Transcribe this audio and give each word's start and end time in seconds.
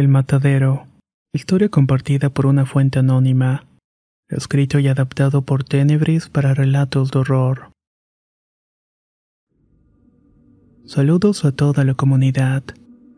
El 0.00 0.08
Matadero. 0.08 0.86
Historia 1.34 1.68
compartida 1.68 2.30
por 2.30 2.46
una 2.46 2.64
fuente 2.64 3.00
anónima. 3.00 3.66
Escrito 4.30 4.78
y 4.78 4.88
adaptado 4.88 5.42
por 5.42 5.62
Tenebris 5.62 6.30
para 6.30 6.54
relatos 6.54 7.10
de 7.10 7.18
horror. 7.18 7.72
Saludos 10.86 11.44
a 11.44 11.52
toda 11.52 11.84
la 11.84 11.92
comunidad. 11.92 12.62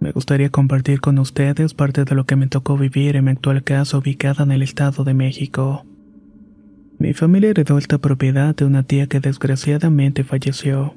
Me 0.01 0.11
gustaría 0.11 0.51
compartir 0.51 1.01
con 1.01 1.21
ustedes 1.21 1.73
parte 1.73 2.05
de 2.05 2.17
lo 2.17 2.27
que 2.27 2.35
me 2.35 2.49
tocó 2.49 2.77
vivir 2.77 3.15
en 3.15 3.27
mi 3.27 3.31
actual 3.31 3.63
casa 3.63 3.99
ubicada 3.99 4.43
en 4.43 4.51
el 4.51 4.63
Estado 4.63 5.05
de 5.05 5.15
México. 5.15 5.87
Mi 6.99 7.15
familia 7.15 7.51
heredó 7.51 7.79
esta 7.79 7.99
propiedad 7.99 8.57
de 8.57 8.65
una 8.65 8.83
tía 8.83 9.07
que 9.07 9.21
desgraciadamente 9.21 10.25
falleció. 10.25 10.97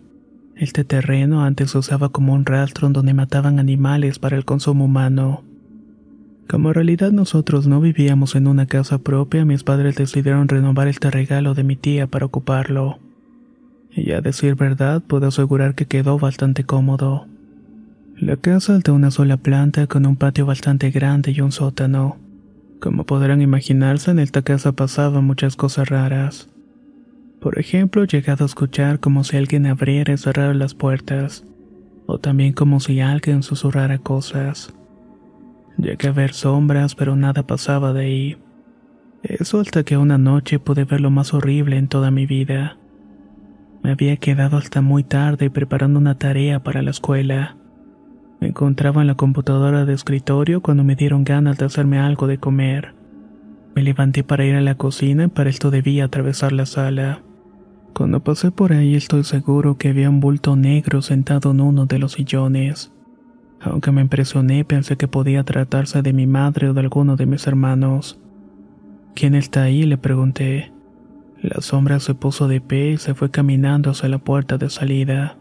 Este 0.56 0.84
terreno 0.84 1.44
antes 1.44 1.70
se 1.70 1.78
usaba 1.78 2.10
como 2.10 2.34
un 2.34 2.44
rastro 2.44 2.90
donde 2.90 3.14
mataban 3.14 3.60
animales 3.60 4.18
para 4.18 4.36
el 4.36 4.46
consumo 4.46 4.86
humano. 4.86 5.44
Como 6.48 6.70
en 6.70 6.76
realidad 6.76 7.12
nosotros 7.12 7.68
no 7.68 7.82
vivíamos 7.82 8.36
en 8.36 8.48
una 8.48 8.68
casa 8.68 9.00
propia, 9.00 9.46
mis 9.46 9.64
padres 9.64 9.96
decidieron 9.96 10.48
renovar 10.48 10.88
este 10.88 11.10
regalo 11.10 11.56
de 11.56 11.64
mi 11.64 11.76
tía 11.76 12.08
para 12.08 12.26
ocuparlo. 12.26 13.00
Y 13.92 14.12
a 14.12 14.22
decir 14.22 14.56
verdad, 14.56 15.02
puedo 15.02 15.28
asegurar 15.28 15.74
que 15.74 15.86
quedó 15.86 16.20
bastante 16.20 16.64
cómodo. 16.64 17.28
La 18.18 18.38
casa 18.38 18.78
es 18.78 18.84
de 18.84 18.92
una 18.92 19.10
sola 19.10 19.38
planta 19.38 19.88
con 19.88 20.06
un 20.06 20.18
patio 20.18 20.46
bastante 20.46 20.92
grande 20.92 21.32
y 21.32 21.42
un 21.42 21.52
sótano. 21.52 22.18
Como 22.80 23.06
podrán 23.06 23.42
imaginarse, 23.42 24.12
en 24.12 24.20
esta 24.20 24.42
casa 24.42 24.74
pasaban 24.74 25.26
muchas 25.26 25.56
cosas 25.56 25.90
raras. 25.90 26.50
Por 27.40 27.58
ejemplo, 27.60 28.04
he 28.04 28.08
llegado 28.08 28.46
a 28.46 28.48
escuchar 28.48 29.00
como 29.00 29.24
si 29.24 29.38
alguien 29.38 29.66
abriera 29.66 30.14
y 30.14 30.18
cerrara 30.18 30.54
las 30.54 30.76
puertas, 30.76 31.44
o 32.06 32.20
también 32.20 32.54
como 32.54 32.80
si 32.80 33.00
alguien 33.00 33.44
susurrara 33.44 33.98
cosas. 33.98 34.74
Llegué 35.78 36.08
a 36.08 36.12
ver 36.12 36.34
sombras, 36.34 36.96
pero 36.96 37.16
nada 37.16 37.44
pasaba 37.44 37.94
de 37.94 38.02
ahí. 38.02 38.38
Eso 39.24 39.60
hasta 39.60 39.84
que 39.84 39.98
una 39.98 40.18
noche 40.18 40.60
pude 40.60 40.86
ver 40.86 41.02
lo 41.02 41.10
más 41.10 41.34
horrible 41.34 41.78
en 41.78 41.88
toda 41.88 42.12
mi 42.12 42.26
vida. 42.26 42.78
Me 43.84 43.92
había 43.92 44.18
quedado 44.18 44.58
hasta 44.58 44.82
muy 44.82 45.04
tarde 45.04 45.50
preparando 45.50 46.00
una 46.00 46.18
tarea 46.18 46.64
para 46.64 46.82
la 46.82 46.92
escuela. 46.92 47.58
Me 48.40 48.48
encontraba 48.48 49.02
en 49.02 49.08
la 49.08 49.16
computadora 49.16 49.86
de 49.86 49.94
escritorio 49.94 50.62
cuando 50.62 50.84
me 50.84 50.96
dieron 50.96 51.24
ganas 51.24 51.58
de 51.58 51.66
hacerme 51.66 52.00
algo 52.00 52.28
de 52.28 52.38
comer. 52.38 52.94
Me 53.76 53.84
levanté 53.84 54.24
para 54.24 54.46
ir 54.46 54.56
a 54.56 54.62
la 54.62 54.76
cocina 54.76 55.26
y 55.26 55.28
para 55.28 55.50
esto 55.50 55.72
debía 55.72 56.06
atravesar 56.06 56.52
la 56.52 56.66
sala. 56.66 57.22
Cuando 57.94 58.24
pasé 58.24 58.52
por 58.52 58.74
ahí 58.74 58.96
estoy 58.96 59.24
seguro 59.24 59.78
que 59.78 59.90
había 59.90 60.10
un 60.10 60.20
bulto 60.20 60.56
negro 60.56 61.02
sentado 61.02 61.52
en 61.52 61.62
uno 61.62 61.86
de 61.86 62.00
los 62.00 62.14
sillones. 62.14 62.95
Aunque 63.66 63.92
me 63.92 64.02
impresioné, 64.02 64.64
pensé 64.64 64.96
que 64.96 65.08
podía 65.08 65.44
tratarse 65.44 66.04
de 66.04 66.14
mi 66.14 66.28
madre 66.28 66.70
o 66.70 66.74
de 66.74 66.82
alguno 66.82 67.16
de 67.16 67.26
mis 67.26 67.48
hermanos. 67.48 68.20
¿Quién 69.16 69.34
está 69.34 69.64
ahí? 69.64 69.84
le 69.84 69.98
pregunté. 69.98 70.72
La 71.42 71.62
sombra 71.62 72.00
se 72.00 72.14
puso 72.14 72.48
de 72.48 72.62
pie 72.62 72.92
y 72.92 72.98
se 72.98 73.16
fue 73.16 73.32
caminando 73.32 73.90
hacia 73.90 74.08
la 74.08 74.20
puerta 74.20 74.60
de 74.60 74.70
salida. 74.70 75.38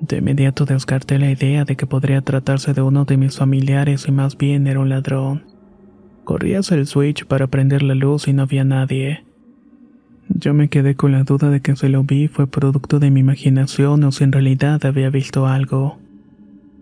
De 0.00 0.16
inmediato 0.18 0.64
descarté 0.64 1.18
la 1.18 1.30
idea 1.30 1.66
de 1.66 1.76
que 1.76 1.86
podría 1.86 2.22
tratarse 2.22 2.72
de 2.72 2.80
uno 2.80 3.04
de 3.04 3.18
mis 3.18 3.36
familiares 3.36 4.08
y 4.08 4.12
más 4.12 4.38
bien 4.38 4.66
era 4.66 4.80
un 4.80 4.88
ladrón. 4.88 5.44
Corrí 6.24 6.54
hacia 6.54 6.78
el 6.78 6.86
switch 6.86 7.26
para 7.26 7.48
prender 7.48 7.82
la 7.82 7.94
luz 7.94 8.28
y 8.28 8.32
no 8.32 8.42
había 8.42 8.64
nadie. 8.64 9.24
Yo 10.30 10.54
me 10.54 10.70
quedé 10.70 10.94
con 10.94 11.12
la 11.12 11.24
duda 11.24 11.50
de 11.50 11.60
que 11.60 11.76
si 11.76 11.88
lo 11.88 12.02
vi 12.02 12.28
fue 12.28 12.46
producto 12.46 12.98
de 12.98 13.10
mi 13.10 13.20
imaginación 13.20 14.04
o 14.04 14.12
si 14.12 14.24
en 14.24 14.32
realidad 14.32 14.86
había 14.86 15.10
visto 15.10 15.46
algo. 15.46 15.98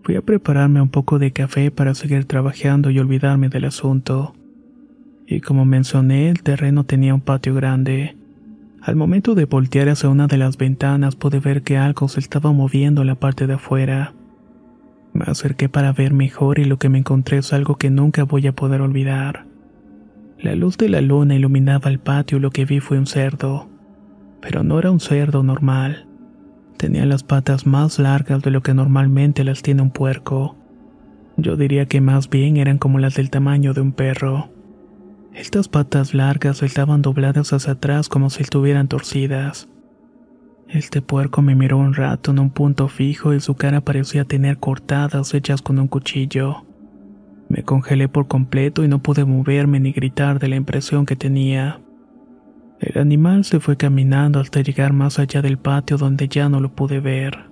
Fui 0.09 0.17
a 0.17 0.23
prepararme 0.23 0.81
un 0.81 0.89
poco 0.89 1.19
de 1.19 1.33
café 1.33 1.71
para 1.71 1.93
seguir 1.93 2.25
trabajando 2.25 2.89
y 2.89 2.99
olvidarme 2.99 3.51
del 3.51 3.67
asunto. 3.67 4.33
Y 5.27 5.43
como 5.43 5.67
mencioné, 5.67 6.31
el 6.31 6.43
terreno 6.43 6.85
tenía 6.85 7.13
un 7.15 7.21
patio 7.21 7.55
grande. 7.55 8.17
Al 8.81 8.97
momento 8.97 9.35
de 9.35 9.45
voltear 9.45 9.91
hacia 9.91 10.09
una 10.09 10.27
de 10.27 10.39
las 10.39 10.57
ventanas 10.57 11.15
pude 11.15 11.41
ver 11.41 11.61
que 11.61 11.77
algo 11.77 12.09
se 12.09 12.21
estaba 12.21 12.53
moviendo 12.53 13.03
en 13.03 13.09
la 13.09 13.17
parte 13.17 13.47
de 13.47 13.53
afuera. 13.53 14.15
Me 15.13 15.27
acerqué 15.27 15.69
para 15.69 15.93
ver 15.93 16.15
mejor 16.15 16.59
y 16.59 16.65
lo 16.65 16.79
que 16.79 16.89
me 16.89 16.97
encontré 16.97 17.37
es 17.37 17.53
algo 17.53 17.77
que 17.77 17.91
nunca 17.91 18.23
voy 18.23 18.47
a 18.47 18.55
poder 18.55 18.81
olvidar. 18.81 19.45
La 20.39 20.55
luz 20.55 20.79
de 20.79 20.89
la 20.89 21.03
luna 21.03 21.35
iluminaba 21.35 21.91
el 21.91 21.99
patio 21.99 22.39
y 22.39 22.41
lo 22.41 22.51
que 22.51 22.65
vi 22.65 22.81
fue 22.81 22.99
un 22.99 23.07
cerdo. 23.07 23.69
Pero 24.41 24.65
no 24.65 24.79
era 24.79 24.91
un 24.91 25.01
cerdo 25.01 25.43
normal. 25.43 26.08
Tenía 26.79 27.07
las 27.07 27.25
patas 27.25 27.67
más 27.67 27.99
largas 27.99 28.41
de 28.43 28.53
lo 28.53 28.63
que 28.63 28.73
normalmente 28.73 29.43
las 29.43 29.63
tiene 29.63 29.83
un 29.83 29.91
puerco. 29.91 30.55
Yo 31.37 31.57
diría 31.57 31.87
que 31.87 32.01
más 32.01 32.31
bien 32.31 32.57
eran 32.57 32.79
como 32.79 33.01
las 33.01 33.17
del 33.17 33.31
tamaño 33.31 33.75
de 33.75 33.81
un 33.81 33.91
perro. 33.91 34.51
Estas 35.35 35.69
patas 35.69 36.15
largas 36.15 36.63
estaban 36.63 37.03
dobladas 37.03 37.53
hacia 37.53 37.73
atrás 37.73 38.09
como 38.09 38.31
si 38.31 38.45
estuvieran 38.45 38.87
torcidas. 38.87 39.69
Este 40.69 41.03
puerco 41.03 41.43
me 41.43 41.57
miró 41.57 41.79
un 41.79 41.95
rato 41.95 42.31
en 42.31 42.39
un 42.39 42.51
punto 42.51 42.87
fijo 42.87 43.35
y 43.35 43.41
su 43.41 43.57
cara 43.57 43.81
parecía 43.81 44.25
tener 44.25 44.59
cortadas 44.59 45.35
hechas 45.35 45.63
con 45.63 45.81
un 45.81 45.89
cuchillo. 45.89 46.65
Me 47.49 47.65
congelé 47.65 48.09
por 48.09 48.29
completo 48.29 48.85
y 48.85 48.89
no 48.89 49.01
pude 49.01 49.25
moverme 49.25 49.81
ni 49.81 49.91
gritar 49.91 50.39
de 50.39 50.47
la 50.47 50.57
impresión 50.57 51.07
que 51.07 51.17
tenía. 51.17 51.81
El 52.81 53.01
animal 53.01 53.45
se 53.45 53.61
fue 53.61 53.77
caminando 53.77 54.39
hasta 54.39 54.61
llegar 54.61 54.93
más 54.93 55.19
allá 55.19 55.43
del 55.43 55.59
patio 55.59 55.99
donde 55.99 56.29
ya 56.29 56.49
no 56.49 56.61
lo 56.61 56.71
pude 56.71 57.01
ver. 57.01 57.47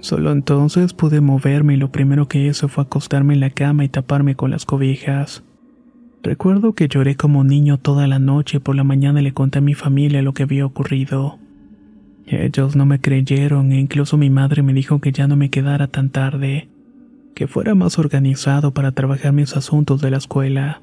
Solo 0.00 0.30
entonces 0.32 0.92
pude 0.92 1.20
moverme 1.20 1.74
y 1.74 1.76
lo 1.76 1.90
primero 1.90 2.28
que 2.28 2.46
hice 2.46 2.68
fue 2.68 2.84
acostarme 2.84 3.34
en 3.34 3.40
la 3.40 3.50
cama 3.50 3.84
y 3.84 3.88
taparme 3.88 4.36
con 4.36 4.50
las 4.50 4.64
cobijas. 4.64 5.42
Recuerdo 6.22 6.74
que 6.74 6.88
lloré 6.88 7.16
como 7.16 7.42
niño 7.42 7.78
toda 7.78 8.06
la 8.06 8.18
noche 8.18 8.58
y 8.58 8.60
por 8.60 8.76
la 8.76 8.84
mañana 8.84 9.22
le 9.22 9.32
conté 9.32 9.58
a 9.58 9.62
mi 9.62 9.74
familia 9.74 10.22
lo 10.22 10.34
que 10.34 10.42
había 10.42 10.66
ocurrido. 10.66 11.38
Ellos 12.26 12.76
no 12.76 12.84
me 12.84 13.00
creyeron 13.00 13.72
e 13.72 13.80
incluso 13.80 14.18
mi 14.18 14.28
madre 14.28 14.62
me 14.62 14.74
dijo 14.74 15.00
que 15.00 15.12
ya 15.12 15.26
no 15.26 15.36
me 15.36 15.48
quedara 15.48 15.86
tan 15.86 16.10
tarde, 16.10 16.68
que 17.34 17.46
fuera 17.46 17.74
más 17.74 17.98
organizado 17.98 18.74
para 18.74 18.92
trabajar 18.92 19.32
mis 19.32 19.56
asuntos 19.56 20.00
de 20.00 20.10
la 20.10 20.18
escuela. 20.18 20.82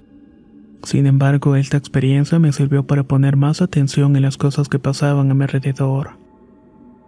Sin 0.85 1.07
embargo, 1.07 1.55
esta 1.55 1.77
experiencia 1.77 2.37
me 2.37 2.51
sirvió 2.51 2.85
para 2.85 3.01
poner 3.01 3.37
más 3.37 3.63
atención 3.63 4.15
en 4.15 4.21
las 4.21 4.37
cosas 4.37 4.69
que 4.69 4.77
pasaban 4.77 5.31
a 5.31 5.33
mi 5.33 5.41
alrededor. 5.41 6.11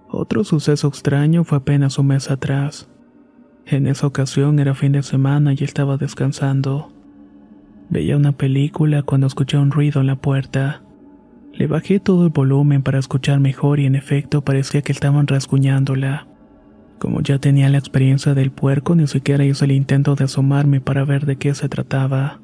Otro 0.09 0.43
suceso 0.43 0.87
extraño 0.87 1.43
fue 1.43 1.59
apenas 1.59 1.99
un 1.99 2.07
mes 2.07 2.31
atrás. 2.31 2.89
En 3.67 3.85
esa 3.85 4.07
ocasión 4.07 4.57
era 4.57 4.73
fin 4.73 4.93
de 4.93 5.03
semana 5.03 5.53
y 5.53 5.63
estaba 5.63 5.97
descansando. 5.97 6.91
Veía 7.91 8.17
una 8.17 8.31
película 8.31 9.03
cuando 9.03 9.27
escuché 9.27 9.59
un 9.59 9.69
ruido 9.69 10.01
en 10.01 10.07
la 10.07 10.15
puerta. 10.15 10.81
Le 11.53 11.67
bajé 11.67 11.99
todo 11.99 12.25
el 12.25 12.31
volumen 12.31 12.81
para 12.81 12.97
escuchar 12.97 13.39
mejor 13.39 13.79
y 13.79 13.85
en 13.85 13.93
efecto 13.93 14.41
parecía 14.41 14.81
que 14.81 14.91
estaban 14.91 15.27
rasguñándola. 15.27 16.25
Como 16.97 17.21
ya 17.21 17.37
tenía 17.37 17.69
la 17.69 17.77
experiencia 17.77 18.33
del 18.33 18.49
puerco, 18.49 18.95
ni 18.95 19.05
siquiera 19.05 19.45
hice 19.45 19.65
el 19.65 19.71
intento 19.71 20.15
de 20.15 20.23
asomarme 20.23 20.81
para 20.81 21.05
ver 21.05 21.27
de 21.27 21.35
qué 21.35 21.53
se 21.53 21.69
trataba. 21.69 22.39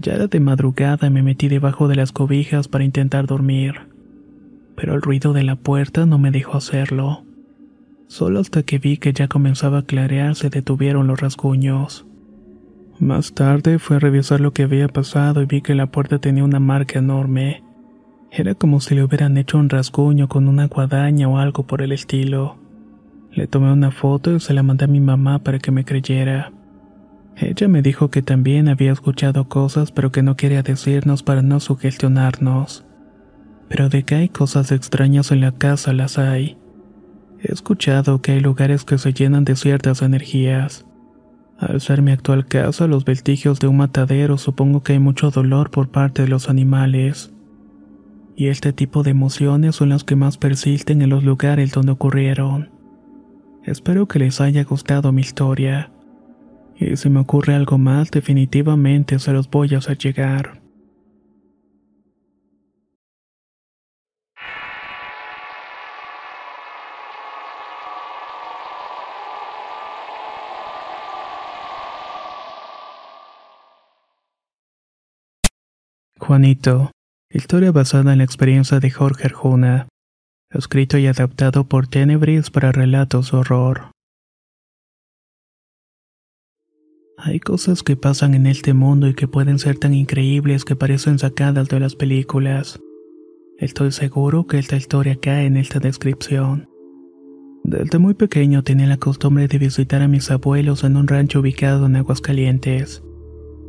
Ya 0.00 0.14
era 0.14 0.28
de 0.28 0.40
madrugada 0.40 1.08
y 1.08 1.10
me 1.10 1.22
metí 1.22 1.48
debajo 1.48 1.86
de 1.86 1.96
las 1.96 2.12
cobijas 2.12 2.68
para 2.68 2.84
intentar 2.84 3.26
dormir. 3.26 3.74
Pero 4.74 4.94
el 4.94 5.02
ruido 5.02 5.32
de 5.34 5.42
la 5.42 5.56
puerta 5.56 6.06
no 6.06 6.18
me 6.18 6.30
dejó 6.30 6.56
hacerlo. 6.56 7.24
Solo 8.06 8.40
hasta 8.40 8.62
que 8.62 8.78
vi 8.78 8.96
que 8.96 9.12
ya 9.12 9.28
comenzaba 9.28 9.78
a 9.78 9.84
clarear 9.84 10.34
se 10.36 10.48
detuvieron 10.48 11.06
los 11.06 11.20
rasguños. 11.20 12.06
Más 12.98 13.34
tarde 13.34 13.78
fui 13.78 13.96
a 13.96 14.00
revisar 14.00 14.40
lo 14.40 14.52
que 14.52 14.62
había 14.62 14.88
pasado 14.88 15.42
y 15.42 15.46
vi 15.46 15.60
que 15.60 15.74
la 15.74 15.86
puerta 15.86 16.18
tenía 16.18 16.44
una 16.44 16.60
marca 16.60 16.98
enorme. 16.98 17.62
Era 18.30 18.54
como 18.54 18.80
si 18.80 18.94
le 18.94 19.02
hubieran 19.02 19.36
hecho 19.36 19.58
un 19.58 19.68
rasguño 19.68 20.28
con 20.28 20.48
una 20.48 20.66
guadaña 20.66 21.28
o 21.28 21.38
algo 21.38 21.64
por 21.66 21.82
el 21.82 21.92
estilo. 21.92 22.56
Le 23.32 23.46
tomé 23.46 23.72
una 23.72 23.90
foto 23.90 24.34
y 24.34 24.40
se 24.40 24.54
la 24.54 24.62
mandé 24.62 24.86
a 24.86 24.88
mi 24.88 25.00
mamá 25.00 25.40
para 25.40 25.58
que 25.58 25.70
me 25.70 25.84
creyera. 25.84 26.52
Ella 27.40 27.68
me 27.68 27.80
dijo 27.80 28.10
que 28.10 28.20
también 28.20 28.68
había 28.68 28.92
escuchado 28.92 29.48
cosas 29.48 29.92
pero 29.92 30.12
que 30.12 30.22
no 30.22 30.36
quería 30.36 30.62
decirnos 30.62 31.22
para 31.22 31.40
no 31.40 31.58
sugestionarnos. 31.58 32.84
Pero 33.68 33.88
de 33.88 34.02
que 34.02 34.14
hay 34.14 34.28
cosas 34.28 34.72
extrañas 34.72 35.32
en 35.32 35.40
la 35.40 35.52
casa 35.52 35.94
las 35.94 36.18
hay. 36.18 36.58
He 37.42 37.50
escuchado 37.50 38.20
que 38.20 38.32
hay 38.32 38.40
lugares 38.40 38.84
que 38.84 38.98
se 38.98 39.14
llenan 39.14 39.44
de 39.44 39.56
ciertas 39.56 40.02
energías. 40.02 40.84
Al 41.58 41.80
ser 41.80 42.02
mi 42.02 42.12
actual 42.12 42.46
casa, 42.46 42.86
los 42.86 43.06
vestigios 43.06 43.58
de 43.58 43.68
un 43.68 43.78
matadero, 43.78 44.36
supongo 44.36 44.82
que 44.82 44.92
hay 44.92 44.98
mucho 44.98 45.30
dolor 45.30 45.70
por 45.70 45.88
parte 45.88 46.22
de 46.22 46.28
los 46.28 46.50
animales. 46.50 47.32
Y 48.36 48.48
este 48.48 48.74
tipo 48.74 49.02
de 49.02 49.12
emociones 49.12 49.76
son 49.76 49.88
las 49.88 50.04
que 50.04 50.16
más 50.16 50.36
persisten 50.36 51.00
en 51.00 51.08
los 51.08 51.24
lugares 51.24 51.72
donde 51.72 51.92
ocurrieron. 51.92 52.70
Espero 53.64 54.08
que 54.08 54.18
les 54.18 54.42
haya 54.42 54.64
gustado 54.64 55.12
mi 55.12 55.22
historia. 55.22 55.90
Y 56.80 56.96
si 56.96 57.10
me 57.10 57.20
ocurre 57.20 57.54
algo 57.54 57.76
más, 57.76 58.10
definitivamente 58.10 59.18
se 59.18 59.32
los 59.32 59.50
voy 59.50 59.74
a 59.74 59.78
hacer 59.78 59.98
llegar. 59.98 60.62
Juanito, 76.18 76.92
historia 77.30 77.72
basada 77.72 78.12
en 78.12 78.18
la 78.18 78.24
experiencia 78.24 78.80
de 78.80 78.90
Jorge 78.90 79.26
Arjuna, 79.26 79.88
escrito 80.50 80.96
y 80.96 81.08
adaptado 81.08 81.64
por 81.64 81.88
Tenebris 81.88 82.50
para 82.50 82.72
relatos 82.72 83.34
horror. 83.34 83.90
Hay 87.22 87.38
cosas 87.38 87.82
que 87.82 87.96
pasan 87.96 88.32
en 88.32 88.46
este 88.46 88.72
mundo 88.72 89.06
y 89.06 89.12
que 89.12 89.28
pueden 89.28 89.58
ser 89.58 89.76
tan 89.76 89.92
increíbles 89.92 90.64
que 90.64 90.74
parecen 90.74 91.18
sacadas 91.18 91.68
de 91.68 91.78
las 91.78 91.94
películas. 91.94 92.80
Estoy 93.58 93.92
seguro 93.92 94.46
que 94.46 94.58
esta 94.58 94.76
historia 94.76 95.18
cae 95.20 95.44
en 95.44 95.58
esta 95.58 95.80
descripción. 95.80 96.70
Desde 97.62 97.98
muy 97.98 98.14
pequeño 98.14 98.62
tenía 98.62 98.86
la 98.86 98.96
costumbre 98.96 99.48
de 99.48 99.58
visitar 99.58 100.00
a 100.00 100.08
mis 100.08 100.30
abuelos 100.30 100.82
en 100.82 100.96
un 100.96 101.08
rancho 101.08 101.40
ubicado 101.40 101.84
en 101.84 101.96
Aguascalientes. 101.96 103.02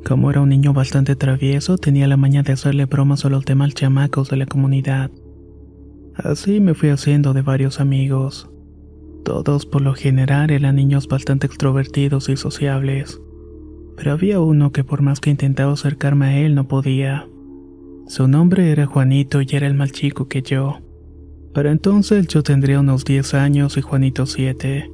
Como 0.05 0.31
era 0.31 0.39
un 0.39 0.47
niño 0.47 0.71
bastante 0.71 1.17
travieso, 1.17 1.77
tenía 1.77 2.07
la 2.07 2.15
maña 2.15 2.43
de 2.43 2.53
hacerle 2.53 2.85
bromas 2.85 3.25
a 3.25 3.29
los 3.29 3.43
demás 3.43 3.73
chamacos 3.73 4.29
de 4.29 4.37
la 4.37 4.45
comunidad. 4.45 5.11
Así 6.15 6.61
me 6.61 6.73
fui 6.73 6.87
haciendo 6.87 7.33
de 7.33 7.41
varios 7.41 7.81
amigos. 7.81 8.49
Todos 9.25 9.65
por 9.65 9.81
lo 9.81 9.93
general 9.93 10.51
eran 10.51 10.77
niños 10.77 11.09
bastante 11.09 11.47
extrovertidos 11.47 12.29
y 12.29 12.37
sociables 12.37 13.19
pero 14.01 14.13
había 14.13 14.39
uno 14.39 14.71
que 14.71 14.83
por 14.83 15.03
más 15.03 15.19
que 15.19 15.29
intentaba 15.29 15.73
acercarme 15.73 16.25
a 16.25 16.37
él 16.39 16.55
no 16.55 16.67
podía. 16.67 17.27
Su 18.07 18.27
nombre 18.27 18.71
era 18.71 18.87
Juanito 18.87 19.43
y 19.43 19.47
era 19.51 19.67
el 19.67 19.75
más 19.75 19.91
chico 19.91 20.27
que 20.27 20.41
yo. 20.41 20.79
Para 21.53 21.69
entonces 21.71 22.25
yo 22.27 22.41
tendría 22.41 22.79
unos 22.79 23.05
10 23.05 23.35
años 23.35 23.77
y 23.77 23.81
Juanito 23.81 24.25
7. 24.25 24.89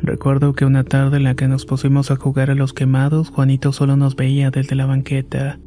Recuerdo 0.00 0.54
que 0.54 0.64
una 0.64 0.82
tarde 0.82 1.18
en 1.18 1.24
la 1.24 1.34
que 1.34 1.46
nos 1.46 1.66
pusimos 1.66 2.10
a 2.10 2.16
jugar 2.16 2.50
a 2.50 2.54
los 2.54 2.72
quemados, 2.72 3.28
Juanito 3.28 3.70
solo 3.74 3.98
nos 3.98 4.16
veía 4.16 4.50
desde 4.50 4.76
la 4.76 4.86
banqueta. 4.86 5.60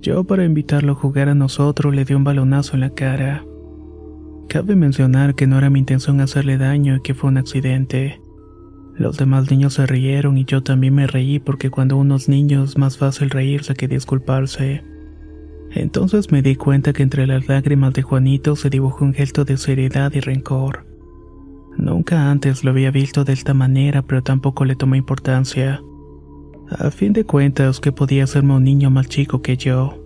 Yo 0.00 0.22
para 0.22 0.44
invitarlo 0.44 0.92
a 0.92 0.94
jugar 0.94 1.28
a 1.28 1.34
nosotros 1.34 1.92
le 1.92 2.04
di 2.04 2.14
un 2.14 2.22
balonazo 2.22 2.74
en 2.74 2.82
la 2.82 2.90
cara. 2.90 3.44
Cabe 4.48 4.76
mencionar 4.76 5.34
que 5.34 5.48
no 5.48 5.58
era 5.58 5.70
mi 5.70 5.80
intención 5.80 6.20
hacerle 6.20 6.56
daño 6.56 6.94
y 6.94 7.00
que 7.00 7.14
fue 7.14 7.30
un 7.30 7.38
accidente. 7.38 8.20
Los 9.00 9.16
demás 9.16 9.50
niños 9.50 9.72
se 9.72 9.86
rieron 9.86 10.36
y 10.36 10.44
yo 10.44 10.62
también 10.62 10.94
me 10.94 11.06
reí 11.06 11.38
porque 11.38 11.70
cuando 11.70 11.96
unos 11.96 12.28
niños 12.28 12.68
es 12.68 12.76
más 12.76 12.98
fácil 12.98 13.30
reírse 13.30 13.72
que 13.72 13.88
disculparse. 13.88 14.84
Entonces 15.70 16.30
me 16.30 16.42
di 16.42 16.54
cuenta 16.54 16.92
que 16.92 17.02
entre 17.02 17.26
las 17.26 17.48
lágrimas 17.48 17.94
de 17.94 18.02
Juanito 18.02 18.56
se 18.56 18.68
dibujó 18.68 19.06
un 19.06 19.14
gesto 19.14 19.46
de 19.46 19.56
seriedad 19.56 20.12
y 20.12 20.20
rencor. 20.20 20.84
Nunca 21.78 22.30
antes 22.30 22.62
lo 22.62 22.72
había 22.72 22.90
visto 22.90 23.24
de 23.24 23.32
esta 23.32 23.54
manera, 23.54 24.02
pero 24.02 24.22
tampoco 24.22 24.66
le 24.66 24.76
tomé 24.76 24.98
importancia. 24.98 25.80
A 26.68 26.90
fin 26.90 27.14
de 27.14 27.24
cuentas, 27.24 27.80
que 27.80 27.92
podía 27.92 28.26
serme 28.26 28.52
un 28.52 28.64
niño 28.64 28.90
más 28.90 29.08
chico 29.08 29.40
que 29.40 29.56
yo. 29.56 29.96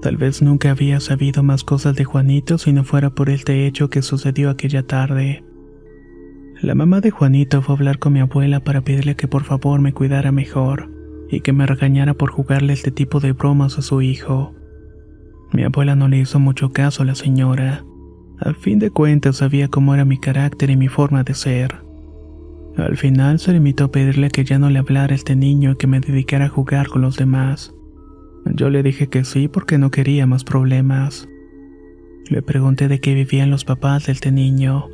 Tal 0.00 0.16
vez 0.16 0.42
nunca 0.42 0.70
había 0.70 1.00
sabido 1.00 1.42
más 1.42 1.64
cosas 1.64 1.96
de 1.96 2.04
Juanito 2.04 2.56
si 2.56 2.72
no 2.72 2.84
fuera 2.84 3.10
por 3.10 3.30
este 3.30 3.66
hecho 3.66 3.90
que 3.90 4.00
sucedió 4.00 4.48
aquella 4.48 4.84
tarde. 4.84 5.42
La 6.62 6.74
mamá 6.74 7.02
de 7.02 7.10
Juanito 7.10 7.60
fue 7.60 7.74
a 7.74 7.76
hablar 7.76 7.98
con 7.98 8.14
mi 8.14 8.20
abuela 8.20 8.60
para 8.60 8.80
pedirle 8.80 9.14
que 9.14 9.28
por 9.28 9.44
favor 9.44 9.78
me 9.80 9.92
cuidara 9.92 10.32
mejor 10.32 10.90
y 11.30 11.40
que 11.40 11.52
me 11.52 11.66
regañara 11.66 12.14
por 12.14 12.30
jugarle 12.30 12.72
este 12.72 12.90
tipo 12.90 13.20
de 13.20 13.32
bromas 13.32 13.76
a 13.78 13.82
su 13.82 14.00
hijo. 14.00 14.54
Mi 15.52 15.64
abuela 15.64 15.96
no 15.96 16.08
le 16.08 16.18
hizo 16.18 16.40
mucho 16.40 16.70
caso 16.72 17.02
a 17.02 17.06
la 17.06 17.14
señora. 17.14 17.84
Al 18.38 18.54
fin 18.54 18.78
de 18.78 18.90
cuentas 18.90 19.36
sabía 19.36 19.68
cómo 19.68 19.94
era 19.94 20.06
mi 20.06 20.18
carácter 20.18 20.70
y 20.70 20.76
mi 20.76 20.88
forma 20.88 21.24
de 21.24 21.34
ser. 21.34 21.82
Al 22.78 22.96
final 22.96 23.38
se 23.38 23.52
limitó 23.52 23.84
a 23.84 23.92
pedirle 23.92 24.30
que 24.30 24.44
ya 24.44 24.58
no 24.58 24.70
le 24.70 24.78
hablara 24.78 25.12
a 25.12 25.16
este 25.16 25.36
niño 25.36 25.72
y 25.72 25.76
que 25.76 25.86
me 25.86 26.00
dedicara 26.00 26.46
a 26.46 26.50
jugar 26.50 26.88
con 26.88 27.02
los 27.02 27.16
demás. 27.16 27.74
Yo 28.46 28.70
le 28.70 28.82
dije 28.82 29.08
que 29.08 29.24
sí 29.24 29.48
porque 29.48 29.76
no 29.76 29.90
quería 29.90 30.26
más 30.26 30.42
problemas. 30.42 31.28
Le 32.30 32.40
pregunté 32.40 32.88
de 32.88 32.98
qué 32.98 33.12
vivían 33.12 33.50
los 33.50 33.64
papás 33.64 34.06
de 34.06 34.12
este 34.12 34.32
niño 34.32 34.88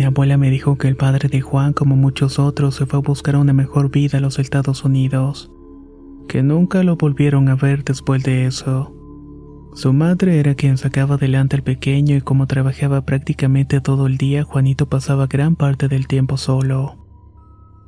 mi 0.00 0.06
abuela 0.06 0.38
me 0.38 0.48
dijo 0.48 0.78
que 0.78 0.88
el 0.88 0.96
padre 0.96 1.28
de 1.28 1.42
Juan, 1.42 1.74
como 1.74 1.94
muchos 1.94 2.38
otros, 2.38 2.76
se 2.76 2.86
fue 2.86 3.00
a 3.00 3.02
buscar 3.02 3.36
una 3.36 3.52
mejor 3.52 3.90
vida 3.90 4.16
a 4.16 4.22
los 4.22 4.38
Estados 4.38 4.82
Unidos, 4.82 5.52
que 6.26 6.42
nunca 6.42 6.82
lo 6.82 6.96
volvieron 6.96 7.50
a 7.50 7.54
ver 7.54 7.84
después 7.84 8.22
de 8.22 8.46
eso. 8.46 8.96
Su 9.74 9.92
madre 9.92 10.40
era 10.40 10.54
quien 10.54 10.78
sacaba 10.78 11.16
adelante 11.16 11.56
al 11.56 11.62
pequeño 11.62 12.16
y 12.16 12.22
como 12.22 12.46
trabajaba 12.46 13.02
prácticamente 13.04 13.82
todo 13.82 14.06
el 14.06 14.16
día, 14.16 14.42
Juanito 14.42 14.88
pasaba 14.88 15.26
gran 15.26 15.54
parte 15.54 15.86
del 15.86 16.06
tiempo 16.06 16.38
solo. 16.38 16.96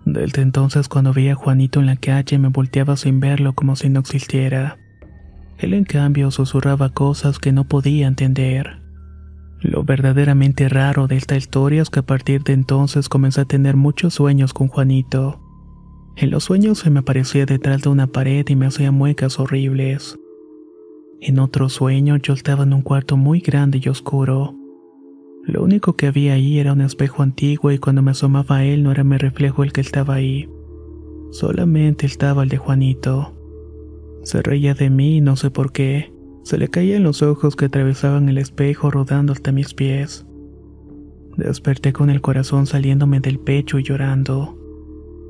Desde 0.05 0.43
entonces 0.43 0.89
cuando 0.89 1.15
veía 1.15 1.33
a 1.33 1.37
Juanito 1.37 1.81
en 1.81 1.87
la 1.87 1.97
calle 1.97 2.37
me 2.37 2.49
volteaba 2.49 2.99
sin 2.99 3.21
verlo 3.21 3.55
como 3.55 3.75
si 3.75 3.89
no 3.89 4.01
existiera. 4.01 4.77
Él 5.57 5.73
en 5.73 5.85
cambio 5.85 6.31
susurraba 6.31 6.91
cosas 6.91 7.39
que 7.39 7.53
no 7.53 7.65
podía 7.65 8.07
entender. 8.07 8.82
Lo 9.63 9.85
verdaderamente 9.85 10.69
raro 10.69 11.07
de 11.07 11.17
esta 11.17 11.37
historia 11.37 11.83
es 11.83 11.91
que 11.91 12.01
a 12.01 12.07
partir 12.07 12.43
de 12.43 12.53
entonces 12.53 13.09
comencé 13.09 13.43
a 13.43 13.45
tener 13.45 13.77
muchos 13.77 14.15
sueños 14.15 14.53
con 14.53 14.67
Juanito. 14.67 15.41
En 16.17 16.31
los 16.31 16.45
sueños 16.45 16.81
se 16.81 16.91
me 16.91 17.01
aparecía 17.01 17.47
detrás 17.47 17.83
de 17.83 17.89
una 17.89 18.09
pared 18.09 18.45
y 18.49 18.57
me 18.57 18.67
hacía 18.67 18.91
muecas 18.91 19.39
horribles. 19.39 20.19
En 21.21 21.39
otro 21.39 21.69
sueño 21.69 22.17
yo 22.17 22.35
estaba 22.35 22.65
en 22.65 22.75
un 22.75 22.83
cuarto 22.83 23.17
muy 23.17 23.39
grande 23.39 23.81
y 23.81 23.89
oscuro. 23.89 24.57
Lo 25.45 25.63
único 25.63 25.95
que 25.95 26.09
había 26.09 26.35
ahí 26.35 26.59
era 26.59 26.73
un 26.73 26.81
espejo 26.81 27.23
antiguo 27.23 27.71
y 27.71 27.79
cuando 27.79 28.03
me 28.03 28.11
asomaba 28.11 28.59
a 28.59 28.65
él 28.65 28.83
no 28.83 28.91
era 28.91 29.05
mi 29.05 29.17
reflejo 29.17 29.63
el 29.63 29.73
que 29.73 29.81
estaba 29.81 30.15
ahí. 30.15 30.51
Solamente 31.31 32.07
estaba 32.07 32.43
el 32.43 32.49
de 32.49 32.59
Juanito. 32.59 33.33
Se 34.25 34.43
reía 34.43 34.75
de 34.75 34.91
mí 34.91 35.19
y 35.19 35.21
no 35.21 35.37
sé 35.37 35.51
por 35.51 35.73
qué. 35.73 36.12
Se 36.43 36.59
le 36.59 36.69
caían 36.69 37.05
los 37.05 37.23
ojos 37.23 37.55
que 37.55 37.67
atravesaban 37.67 38.29
el 38.29 38.39
espejo 38.39 38.91
rodando 38.91 39.33
hasta 39.33 39.53
mis 39.53 39.75
pies. 39.75 40.27
Desperté 41.37 41.93
con 41.93 42.11
el 42.11 42.21
corazón 42.21 42.67
saliéndome 42.67 43.21
del 43.21 43.39
pecho 43.39 43.79
y 43.79 43.85
llorando. 43.85 44.59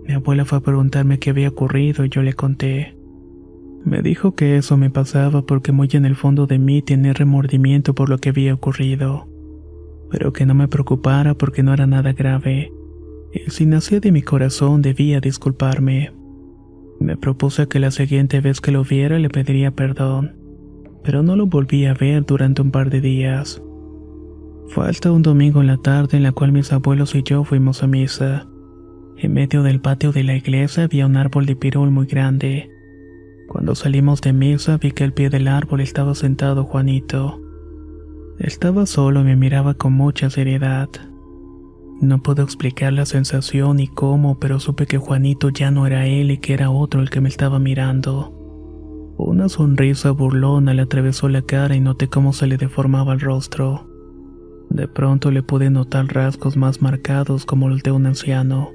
Mi 0.06 0.14
abuela 0.14 0.44
fue 0.44 0.58
a 0.58 0.62
preguntarme 0.62 1.18
qué 1.18 1.30
había 1.30 1.50
ocurrido 1.50 2.04
y 2.04 2.08
yo 2.08 2.22
le 2.22 2.32
conté. 2.32 2.96
Me 3.84 4.00
dijo 4.00 4.34
que 4.34 4.56
eso 4.56 4.76
me 4.76 4.90
pasaba 4.90 5.42
porque 5.42 5.70
muy 5.70 5.88
en 5.92 6.06
el 6.06 6.16
fondo 6.16 6.46
de 6.46 6.58
mí 6.58 6.82
tenía 6.82 7.12
remordimiento 7.12 7.94
por 7.94 8.08
lo 8.08 8.18
que 8.18 8.30
había 8.30 8.54
ocurrido, 8.54 9.28
pero 10.10 10.32
que 10.32 10.46
no 10.46 10.54
me 10.54 10.68
preocupara 10.68 11.34
porque 11.34 11.62
no 11.62 11.74
era 11.74 11.86
nada 11.86 12.12
grave, 12.12 12.72
y 13.32 13.50
si 13.50 13.66
nacía 13.66 13.98
de 14.00 14.12
mi 14.12 14.22
corazón 14.22 14.82
debía 14.82 15.20
disculparme. 15.20 16.12
Me 17.00 17.16
propuse 17.16 17.66
que 17.66 17.80
la 17.80 17.90
siguiente 17.90 18.40
vez 18.40 18.60
que 18.60 18.70
lo 18.70 18.84
viera 18.84 19.18
le 19.18 19.28
pediría 19.28 19.72
perdón 19.72 20.41
pero 21.04 21.22
no 21.22 21.36
lo 21.36 21.46
volví 21.46 21.86
a 21.86 21.94
ver 21.94 22.24
durante 22.24 22.62
un 22.62 22.70
par 22.70 22.90
de 22.90 23.00
días. 23.00 23.62
Fue 24.68 24.88
hasta 24.88 25.12
un 25.12 25.22
domingo 25.22 25.60
en 25.60 25.66
la 25.66 25.76
tarde 25.76 26.16
en 26.16 26.22
la 26.22 26.32
cual 26.32 26.52
mis 26.52 26.72
abuelos 26.72 27.14
y 27.14 27.22
yo 27.22 27.44
fuimos 27.44 27.82
a 27.82 27.86
misa. 27.86 28.46
En 29.18 29.34
medio 29.34 29.62
del 29.62 29.80
patio 29.80 30.12
de 30.12 30.24
la 30.24 30.34
iglesia 30.34 30.84
había 30.84 31.06
un 31.06 31.16
árbol 31.16 31.46
de 31.46 31.56
pirul 31.56 31.90
muy 31.90 32.06
grande. 32.06 32.70
Cuando 33.48 33.74
salimos 33.74 34.20
de 34.22 34.32
misa 34.32 34.78
vi 34.78 34.92
que 34.92 35.04
al 35.04 35.12
pie 35.12 35.28
del 35.28 35.48
árbol 35.48 35.80
estaba 35.80 36.14
sentado 36.14 36.64
Juanito. 36.64 37.40
Estaba 38.38 38.86
solo 38.86 39.20
y 39.20 39.24
me 39.24 39.36
miraba 39.36 39.74
con 39.74 39.92
mucha 39.92 40.30
seriedad. 40.30 40.88
No 42.00 42.20
puedo 42.22 42.42
explicar 42.42 42.92
la 42.92 43.06
sensación 43.06 43.78
y 43.78 43.86
cómo, 43.86 44.40
pero 44.40 44.58
supe 44.58 44.86
que 44.86 44.98
Juanito 44.98 45.50
ya 45.50 45.70
no 45.70 45.86
era 45.86 46.06
él 46.06 46.32
y 46.32 46.38
que 46.38 46.54
era 46.54 46.70
otro 46.70 47.00
el 47.00 47.10
que 47.10 47.20
me 47.20 47.28
estaba 47.28 47.60
mirando. 47.60 48.41
Una 49.24 49.48
sonrisa 49.48 50.10
burlona 50.10 50.74
le 50.74 50.82
atravesó 50.82 51.28
la 51.28 51.42
cara 51.42 51.76
y 51.76 51.80
noté 51.80 52.08
cómo 52.08 52.32
se 52.32 52.48
le 52.48 52.56
deformaba 52.56 53.12
el 53.12 53.20
rostro. 53.20 53.86
De 54.68 54.88
pronto 54.88 55.30
le 55.30 55.44
pude 55.44 55.70
notar 55.70 56.06
rasgos 56.06 56.56
más 56.56 56.82
marcados 56.82 57.46
como 57.46 57.68
los 57.68 57.84
de 57.84 57.92
un 57.92 58.06
anciano. 58.06 58.72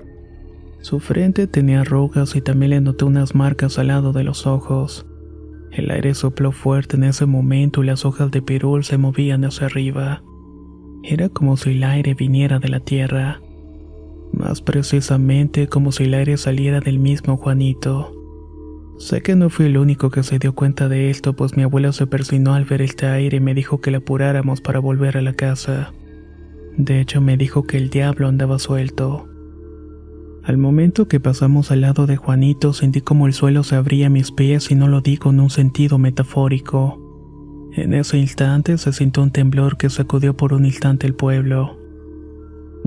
Su 0.79 1.01
frente 1.01 1.47
tenía 1.47 1.81
arrugas 1.81 2.33
y 2.37 2.41
también 2.41 2.69
le 2.69 2.81
noté 2.81 3.03
unas 3.03 3.35
marcas 3.35 3.77
al 3.77 3.87
lado 3.87 4.13
de 4.13 4.23
los 4.23 4.47
ojos. 4.47 5.05
El 5.71 5.91
aire 5.91 6.13
sopló 6.13 6.53
fuerte 6.53 6.95
en 6.95 7.03
ese 7.03 7.25
momento 7.25 7.83
y 7.83 7.87
las 7.87 8.05
hojas 8.05 8.31
de 8.31 8.41
pirul 8.41 8.85
se 8.85 8.97
movían 8.97 9.43
hacia 9.43 9.67
arriba. 9.67 10.23
Era 11.03 11.27
como 11.27 11.57
si 11.57 11.71
el 11.71 11.83
aire 11.83 12.13
viniera 12.13 12.59
de 12.59 12.69
la 12.69 12.79
tierra. 12.79 13.41
Más 14.31 14.61
precisamente 14.61 15.67
como 15.67 15.91
si 15.91 16.05
el 16.05 16.13
aire 16.13 16.37
saliera 16.37 16.79
del 16.79 16.99
mismo 16.99 17.35
Juanito. 17.35 18.16
Sé 18.97 19.21
que 19.21 19.35
no 19.35 19.49
fui 19.49 19.67
el 19.67 19.77
único 19.77 20.09
que 20.09 20.23
se 20.23 20.39
dio 20.39 20.55
cuenta 20.55 20.89
de 20.89 21.11
esto, 21.11 21.33
pues 21.33 21.55
mi 21.55 21.63
abuela 21.63 21.91
se 21.91 22.07
persinó 22.07 22.55
al 22.55 22.65
ver 22.65 22.81
este 22.81 23.05
aire 23.05 23.37
y 23.37 23.39
me 23.39 23.53
dijo 23.53 23.79
que 23.79 23.91
la 23.91 23.99
apuráramos 23.99 24.59
para 24.59 24.79
volver 24.79 25.17
a 25.17 25.21
la 25.21 25.33
casa. 25.33 25.93
De 26.77 26.99
hecho, 26.99 27.21
me 27.21 27.37
dijo 27.37 27.63
que 27.63 27.77
el 27.77 27.89
diablo 27.89 28.27
andaba 28.27 28.57
suelto. 28.57 29.27
Al 30.43 30.57
momento 30.57 31.07
que 31.07 31.19
pasamos 31.19 31.71
al 31.71 31.81
lado 31.81 32.07
de 32.07 32.17
Juanito, 32.17 32.73
sentí 32.73 33.01
como 33.01 33.27
el 33.27 33.33
suelo 33.33 33.63
se 33.63 33.75
abría 33.75 34.07
a 34.07 34.09
mis 34.09 34.31
pies 34.31 34.71
y 34.71 34.75
no 34.75 34.87
lo 34.87 35.01
digo 35.01 35.29
en 35.29 35.41
un 35.41 35.49
sentido 35.49 35.99
metafórico. 35.99 37.03
En 37.73 37.93
ese 37.93 38.17
instante 38.17 38.77
se 38.77 38.93
sintió 38.93 39.21
un 39.21 39.31
temblor 39.31 39.77
que 39.77 39.89
sacudió 39.89 40.35
por 40.35 40.53
un 40.53 40.65
instante 40.65 41.05
el 41.05 41.13
pueblo. 41.13 41.77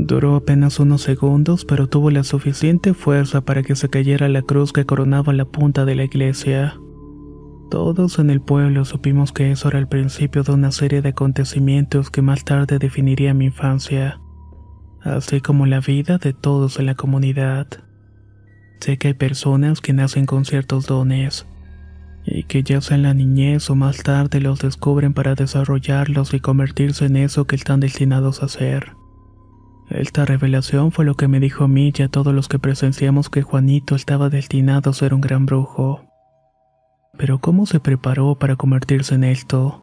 Duró 0.03 0.35
apenas 0.35 0.81
unos 0.81 1.03
segundos, 1.03 1.67
pero 1.67 1.87
tuvo 1.87 2.11
la 2.11 2.25
suficiente 2.25 2.95
fuerza 2.95 3.43
para 3.43 3.63
que 3.63 3.77
se 3.77 3.91
cayera 3.91 4.31
la 4.31 4.41
cruz 4.41 4.73
que 4.73 4.87
coronaba 4.87 5.35
la 5.35 5.45
punta 5.45 5.85
de 5.85 5.95
la 5.95 6.05
iglesia. 6.05 6.81
Todos 7.71 8.19
en 8.19 8.31
el 8.31 8.41
pueblo 8.41 8.87
supimos 8.87 9.31
que 9.31 9.51
eso 9.51 9.69
era 9.69 9.79
el 9.79 9.89
principio 9.89 10.43
de 10.43 10.53
una 10.53 10.73
serie 10.73 11.03
de 11.03 11.11
acontecimientos 11.11 12.11
que 12.11 12.23
más 12.23 12.47
tarde 12.47 12.79
definiría 12.79 13.35
mi 13.35 13.45
infancia, 13.47 14.19
así 15.03 15.43
como 15.43 15.67
la 15.67 15.81
vida 15.81 16.17
de 16.17 16.33
todos 16.33 16.79
en 16.79 16.87
la 16.87 16.95
comunidad. 16.95 17.67
Sé 18.81 18.97
que 18.97 19.09
hay 19.09 19.15
personas 19.15 19.83
que 19.83 19.93
nacen 19.93 20.25
con 20.25 20.47
ciertos 20.47 20.87
dones, 20.87 21.47
y 22.25 22.45
que 22.45 22.63
ya 22.63 22.81
sea 22.81 22.97
en 22.97 23.03
la 23.03 23.13
niñez 23.13 23.69
o 23.69 23.75
más 23.75 23.99
tarde 23.99 24.41
los 24.41 24.61
descubren 24.61 25.13
para 25.13 25.35
desarrollarlos 25.35 26.33
y 26.33 26.41
convertirse 26.41 27.05
en 27.05 27.17
eso 27.17 27.47
que 27.47 27.57
están 27.57 27.81
destinados 27.81 28.43
a 28.43 28.49
ser. 28.49 28.99
Esta 29.91 30.25
revelación 30.25 30.93
fue 30.93 31.05
lo 31.05 31.17
que 31.17 31.27
me 31.27 31.41
dijo 31.41 31.65
a 31.65 31.69
mí 31.69 31.93
y 31.97 32.03
a 32.03 32.09
todos 32.09 32.33
los 32.33 32.47
que 32.47 32.61
presenciamos 32.61 33.29
que 33.29 33.43
Juanito 33.43 33.97
estaba 33.97 34.31
destinado 34.31 34.91
a 34.91 34.95
ser 34.95 35.13
un 35.13 35.21
gran 35.21 35.47
brujo. 35.47 36.05
Pero 37.19 37.41
¿cómo 37.41 37.67
se 37.67 37.81
preparó 37.81 38.37
para 38.37 38.55
convertirse 38.55 39.17
en 39.17 39.25
esto? 39.25 39.83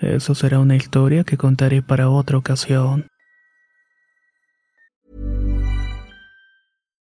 Eso 0.00 0.34
será 0.34 0.58
una 0.58 0.76
historia 0.76 1.22
que 1.24 1.36
contaré 1.36 1.82
para 1.82 2.08
otra 2.08 2.38
ocasión. 2.38 3.08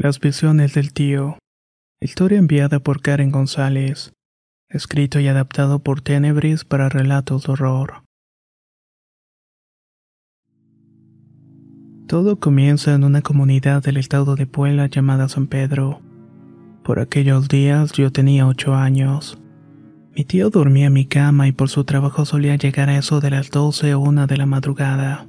Las 0.00 0.20
visiones 0.20 0.74
del 0.74 0.92
tío. 0.92 1.38
Historia 2.00 2.38
enviada 2.38 2.78
por 2.78 3.02
Karen 3.02 3.32
González. 3.32 4.12
Escrito 4.70 5.18
y 5.18 5.26
adaptado 5.26 5.80
por 5.80 6.02
Tenebris 6.02 6.64
para 6.64 6.88
relatos 6.88 7.42
de 7.42 7.52
horror. 7.52 8.04
Todo 12.06 12.38
comienza 12.38 12.94
en 12.94 13.02
una 13.02 13.22
comunidad 13.22 13.82
del 13.82 13.96
estado 13.96 14.36
de 14.36 14.46
Puebla 14.46 14.86
llamada 14.86 15.28
San 15.28 15.48
Pedro. 15.48 16.00
Por 16.84 17.00
aquellos 17.00 17.48
días 17.48 17.90
yo 17.90 18.12
tenía 18.12 18.46
ocho 18.46 18.76
años. 18.76 19.36
Mi 20.14 20.24
tío 20.24 20.50
dormía 20.50 20.86
en 20.86 20.92
mi 20.92 21.06
cama 21.06 21.48
y 21.48 21.52
por 21.52 21.70
su 21.70 21.82
trabajo 21.82 22.24
solía 22.24 22.54
llegar 22.54 22.88
a 22.88 22.98
eso 22.98 23.18
de 23.18 23.30
las 23.30 23.50
doce 23.50 23.94
o 23.94 23.98
una 23.98 24.28
de 24.28 24.36
la 24.36 24.46
madrugada. 24.46 25.26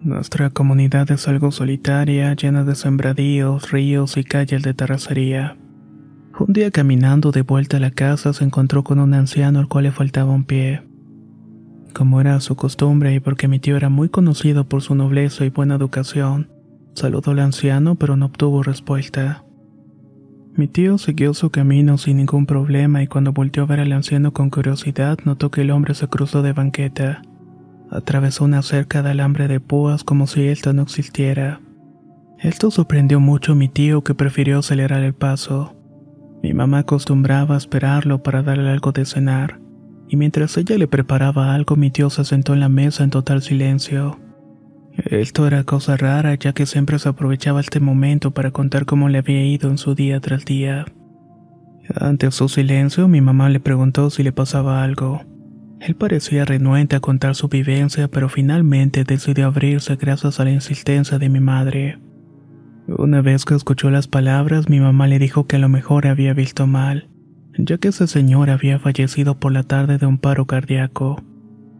Nuestra 0.00 0.50
comunidad 0.50 1.10
es 1.10 1.26
algo 1.26 1.50
solitaria, 1.50 2.32
llena 2.34 2.62
de 2.62 2.76
sembradíos, 2.76 3.72
ríos 3.72 4.16
y 4.16 4.22
calles 4.22 4.62
de 4.62 4.72
terracería. 4.72 5.56
Un 6.38 6.52
día 6.52 6.70
caminando 6.70 7.32
de 7.32 7.42
vuelta 7.42 7.78
a 7.78 7.80
la 7.80 7.90
casa 7.90 8.32
se 8.32 8.44
encontró 8.44 8.84
con 8.84 9.00
un 9.00 9.12
anciano 9.12 9.58
al 9.58 9.66
cual 9.66 9.84
le 9.84 9.90
faltaba 9.90 10.32
un 10.32 10.44
pie. 10.44 10.82
Como 11.94 12.20
era 12.20 12.38
su 12.38 12.54
costumbre 12.54 13.12
y 13.12 13.18
porque 13.18 13.48
mi 13.48 13.58
tío 13.58 13.76
era 13.76 13.88
muy 13.88 14.08
conocido 14.08 14.68
por 14.68 14.82
su 14.82 14.94
nobleza 14.94 15.44
y 15.44 15.50
buena 15.50 15.74
educación, 15.74 16.48
saludó 16.94 17.32
al 17.32 17.40
anciano 17.40 17.96
pero 17.96 18.16
no 18.16 18.26
obtuvo 18.26 18.62
respuesta. 18.62 19.44
Mi 20.54 20.68
tío 20.68 20.98
siguió 20.98 21.34
su 21.34 21.50
camino 21.50 21.98
sin 21.98 22.18
ningún 22.18 22.46
problema 22.46 23.02
y 23.02 23.08
cuando 23.08 23.32
volteó 23.32 23.64
a 23.64 23.66
ver 23.66 23.80
al 23.80 23.92
anciano 23.92 24.32
con 24.32 24.48
curiosidad 24.50 25.18
notó 25.24 25.50
que 25.50 25.62
el 25.62 25.72
hombre 25.72 25.94
se 25.94 26.06
cruzó 26.06 26.42
de 26.42 26.52
banqueta. 26.52 27.22
Atravesó 27.90 28.44
una 28.44 28.62
cerca 28.62 29.02
de 29.02 29.10
alambre 29.10 29.48
de 29.48 29.60
púas 29.60 30.04
como 30.04 30.26
si 30.26 30.46
esto 30.48 30.72
no 30.72 30.82
existiera. 30.82 31.60
Esto 32.38 32.70
sorprendió 32.70 33.18
mucho 33.18 33.52
a 33.52 33.54
mi 33.54 33.68
tío 33.68 34.04
que 34.04 34.14
prefirió 34.14 34.58
acelerar 34.58 35.02
el 35.02 35.14
paso. 35.14 35.74
Mi 36.42 36.54
mamá 36.54 36.80
acostumbraba 36.80 37.54
a 37.54 37.58
esperarlo 37.58 38.22
para 38.22 38.42
darle 38.42 38.70
algo 38.70 38.92
de 38.92 39.04
cenar, 39.04 39.60
y 40.08 40.16
mientras 40.16 40.56
ella 40.56 40.78
le 40.78 40.86
preparaba 40.86 41.54
algo 41.54 41.76
mi 41.76 41.90
tío 41.90 42.10
se 42.10 42.24
sentó 42.24 42.54
en 42.54 42.60
la 42.60 42.68
mesa 42.68 43.02
en 43.02 43.10
total 43.10 43.42
silencio. 43.42 44.20
Esto 44.96 45.46
era 45.46 45.64
cosa 45.64 45.96
rara 45.96 46.34
ya 46.34 46.52
que 46.52 46.66
siempre 46.66 46.98
se 46.98 47.08
aprovechaba 47.08 47.60
este 47.60 47.80
momento 47.80 48.32
para 48.32 48.50
contar 48.50 48.84
cómo 48.84 49.08
le 49.08 49.18
había 49.18 49.44
ido 49.44 49.70
en 49.70 49.78
su 49.78 49.94
día 49.94 50.20
tras 50.20 50.44
día. 50.44 50.86
Ante 51.94 52.30
su 52.30 52.48
silencio 52.48 53.08
mi 53.08 53.20
mamá 53.20 53.48
le 53.48 53.60
preguntó 53.60 54.10
si 54.10 54.22
le 54.22 54.32
pasaba 54.32 54.82
algo. 54.82 55.22
Él 55.80 55.94
parecía 55.94 56.44
renuente 56.44 56.96
a 56.96 57.00
contar 57.00 57.34
su 57.34 57.48
vivencia, 57.48 58.08
pero 58.08 58.28
finalmente 58.28 59.04
decidió 59.04 59.46
abrirse 59.46 59.96
gracias 59.96 60.40
a 60.40 60.44
la 60.44 60.50
insistencia 60.50 61.18
de 61.18 61.28
mi 61.28 61.40
madre. 61.40 61.98
Una 62.88 63.20
vez 63.20 63.44
que 63.44 63.54
escuchó 63.54 63.90
las 63.90 64.08
palabras, 64.08 64.68
mi 64.68 64.80
mamá 64.80 65.06
le 65.06 65.18
dijo 65.18 65.46
que 65.46 65.56
a 65.56 65.58
lo 65.58 65.68
mejor 65.68 66.06
había 66.06 66.32
visto 66.32 66.66
mal, 66.66 67.08
ya 67.56 67.78
que 67.78 67.88
ese 67.88 68.06
señor 68.06 68.50
había 68.50 68.78
fallecido 68.78 69.38
por 69.38 69.52
la 69.52 69.62
tarde 69.62 69.98
de 69.98 70.06
un 70.06 70.18
paro 70.18 70.46
cardíaco, 70.46 71.22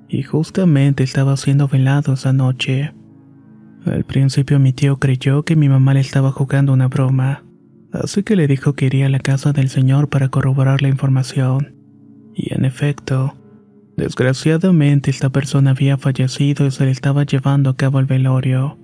y 0.08 0.22
justamente 0.22 1.02
estaba 1.02 1.36
siendo 1.36 1.66
velado 1.66 2.12
esa 2.12 2.32
noche. 2.32 2.92
Al 3.86 4.04
principio 4.04 4.58
mi 4.58 4.72
tío 4.72 4.98
creyó 4.98 5.44
que 5.44 5.56
mi 5.56 5.68
mamá 5.68 5.94
le 5.94 6.00
estaba 6.00 6.30
jugando 6.30 6.72
una 6.72 6.88
broma, 6.88 7.44
así 7.92 8.22
que 8.22 8.36
le 8.36 8.46
dijo 8.46 8.74
que 8.74 8.86
iría 8.86 9.06
a 9.06 9.10
la 9.10 9.20
casa 9.20 9.52
del 9.52 9.70
señor 9.70 10.08
para 10.08 10.28
corroborar 10.28 10.82
la 10.82 10.88
información. 10.88 11.74
Y 12.34 12.54
en 12.54 12.64
efecto, 12.64 13.34
Desgraciadamente 13.98 15.10
esta 15.10 15.28
persona 15.28 15.70
había 15.72 15.98
fallecido 15.98 16.64
y 16.64 16.70
se 16.70 16.84
le 16.84 16.92
estaba 16.92 17.24
llevando 17.24 17.70
a 17.70 17.76
cabo 17.76 17.98
el 17.98 18.06
velorio. 18.06 18.78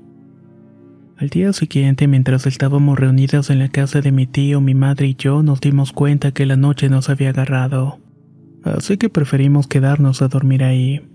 Al 1.16 1.28
día 1.28 1.52
siguiente, 1.52 2.08
mientras 2.08 2.48
estábamos 2.48 2.98
reunidas 2.98 3.48
en 3.50 3.60
la 3.60 3.68
casa 3.68 4.00
de 4.00 4.10
mi 4.10 4.26
tío, 4.26 4.60
mi 4.60 4.74
madre 4.74 5.06
y 5.06 5.14
yo 5.14 5.44
nos 5.44 5.60
dimos 5.60 5.92
cuenta 5.92 6.32
que 6.32 6.46
la 6.46 6.56
noche 6.56 6.88
nos 6.88 7.10
había 7.10 7.28
agarrado. 7.28 8.00
Así 8.64 8.96
que 8.96 9.08
preferimos 9.08 9.68
quedarnos 9.68 10.20
a 10.20 10.26
dormir 10.26 10.64
ahí. 10.64 11.08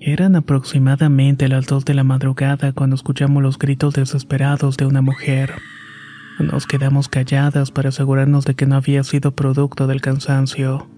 Eran 0.00 0.34
aproximadamente 0.34 1.46
las 1.46 1.66
dos 1.66 1.84
de 1.84 1.94
la 1.94 2.02
madrugada 2.02 2.72
cuando 2.72 2.96
escuchamos 2.96 3.40
los 3.40 3.56
gritos 3.56 3.94
desesperados 3.94 4.76
de 4.76 4.86
una 4.86 5.00
mujer. 5.00 5.52
Nos 6.40 6.66
quedamos 6.66 7.08
calladas 7.08 7.70
para 7.70 7.90
asegurarnos 7.90 8.44
de 8.46 8.56
que 8.56 8.66
no 8.66 8.74
había 8.74 9.04
sido 9.04 9.30
producto 9.30 9.86
del 9.86 10.00
cansancio 10.00 10.88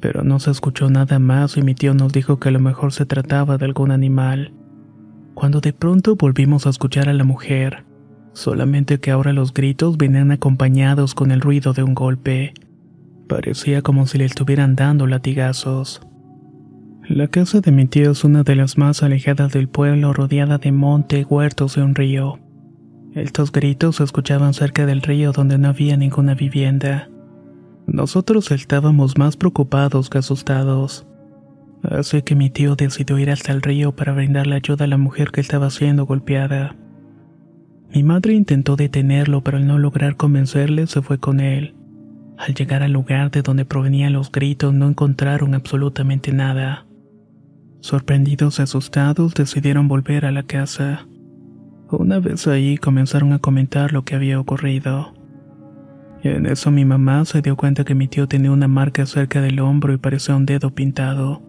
pero 0.00 0.24
no 0.24 0.40
se 0.40 0.50
escuchó 0.50 0.90
nada 0.90 1.18
más 1.18 1.56
y 1.56 1.62
mi 1.62 1.74
tío 1.74 1.94
nos 1.94 2.12
dijo 2.12 2.40
que 2.40 2.48
a 2.48 2.52
lo 2.52 2.60
mejor 2.60 2.92
se 2.92 3.06
trataba 3.06 3.58
de 3.58 3.66
algún 3.66 3.90
animal. 3.90 4.52
cuando 5.34 5.60
de 5.60 5.72
pronto 5.72 6.16
volvimos 6.16 6.66
a 6.66 6.70
escuchar 6.70 7.08
a 7.08 7.14
la 7.14 7.24
mujer, 7.24 7.84
solamente 8.34 9.00
que 9.00 9.10
ahora 9.10 9.32
los 9.32 9.54
gritos 9.54 9.96
venían 9.96 10.32
acompañados 10.32 11.14
con 11.14 11.30
el 11.30 11.40
ruido 11.40 11.72
de 11.72 11.82
un 11.82 11.94
golpe. 11.94 12.52
Parecía 13.26 13.80
como 13.80 14.06
si 14.06 14.18
le 14.18 14.26
estuvieran 14.26 14.76
dando 14.76 15.06
latigazos. 15.06 16.02
La 17.08 17.28
casa 17.28 17.60
de 17.60 17.72
mi 17.72 17.86
tío 17.86 18.10
es 18.10 18.22
una 18.22 18.42
de 18.42 18.54
las 18.54 18.76
más 18.76 19.02
alejadas 19.02 19.52
del 19.52 19.68
pueblo, 19.68 20.12
rodeada 20.12 20.58
de 20.58 20.72
monte, 20.72 21.24
huertos 21.24 21.76
y 21.76 21.80
un 21.80 21.94
río. 21.94 22.38
Estos 23.14 23.50
gritos 23.50 23.96
se 23.96 24.04
escuchaban 24.04 24.52
cerca 24.52 24.84
del 24.84 25.00
río 25.02 25.32
donde 25.32 25.58
no 25.58 25.68
había 25.68 25.96
ninguna 25.96 26.34
vivienda. 26.34 27.08
Nosotros 27.92 28.52
estábamos 28.52 29.18
más 29.18 29.36
preocupados 29.36 30.10
que 30.10 30.18
asustados. 30.18 31.08
Así 31.82 32.22
que 32.22 32.36
mi 32.36 32.48
tío 32.48 32.76
decidió 32.76 33.18
ir 33.18 33.30
hasta 33.30 33.50
el 33.50 33.62
río 33.62 33.96
para 33.96 34.12
brindarle 34.12 34.54
ayuda 34.54 34.84
a 34.84 34.88
la 34.88 34.96
mujer 34.96 35.32
que 35.32 35.40
estaba 35.40 35.70
siendo 35.70 36.06
golpeada. 36.06 36.76
Mi 37.92 38.04
madre 38.04 38.34
intentó 38.34 38.76
detenerlo, 38.76 39.42
pero 39.42 39.56
al 39.56 39.66
no 39.66 39.76
lograr 39.76 40.16
convencerle 40.16 40.86
se 40.86 41.02
fue 41.02 41.18
con 41.18 41.40
él. 41.40 41.74
Al 42.38 42.54
llegar 42.54 42.84
al 42.84 42.92
lugar 42.92 43.32
de 43.32 43.42
donde 43.42 43.64
provenían 43.64 44.12
los 44.12 44.30
gritos 44.30 44.72
no 44.72 44.86
encontraron 44.86 45.56
absolutamente 45.56 46.32
nada. 46.32 46.86
Sorprendidos 47.80 48.60
y 48.60 48.62
asustados 48.62 49.34
decidieron 49.34 49.88
volver 49.88 50.26
a 50.26 50.30
la 50.30 50.44
casa. 50.44 51.08
Una 51.90 52.20
vez 52.20 52.46
ahí 52.46 52.76
comenzaron 52.76 53.32
a 53.32 53.40
comentar 53.40 53.92
lo 53.92 54.04
que 54.04 54.14
había 54.14 54.38
ocurrido. 54.38 55.19
En 56.22 56.44
eso 56.44 56.70
mi 56.70 56.84
mamá 56.84 57.24
se 57.24 57.40
dio 57.40 57.56
cuenta 57.56 57.84
que 57.84 57.94
mi 57.94 58.06
tío 58.06 58.28
tenía 58.28 58.50
una 58.50 58.68
marca 58.68 59.06
cerca 59.06 59.40
del 59.40 59.60
hombro 59.60 59.94
y 59.94 59.96
parecía 59.96 60.36
un 60.36 60.44
dedo 60.44 60.74
pintado. 60.74 61.42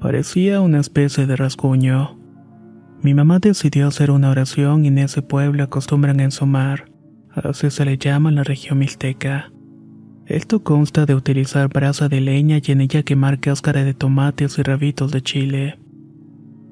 Parecía 0.00 0.60
una 0.60 0.80
especie 0.80 1.26
de 1.26 1.36
rasguño. 1.36 2.18
Mi 3.02 3.14
mamá 3.14 3.38
decidió 3.38 3.86
hacer 3.86 4.10
una 4.10 4.30
oración 4.30 4.84
y 4.84 4.88
en 4.88 4.98
ese 4.98 5.22
pueblo 5.22 5.62
acostumbran 5.62 6.18
a 6.18 6.24
ensomar, 6.24 6.90
así 7.30 7.70
se 7.70 7.84
le 7.84 7.98
llama 7.98 8.30
en 8.30 8.36
la 8.36 8.44
región 8.44 8.78
mixteca. 8.78 9.52
Esto 10.26 10.62
consta 10.62 11.06
de 11.06 11.14
utilizar 11.14 11.68
brasa 11.68 12.08
de 12.08 12.20
leña 12.20 12.58
y 12.62 12.72
en 12.72 12.80
ella 12.80 13.02
quemar 13.02 13.38
cáscara 13.38 13.84
de 13.84 13.94
tomates 13.94 14.58
y 14.58 14.62
rabitos 14.62 15.12
de 15.12 15.22
chile. 15.22 15.78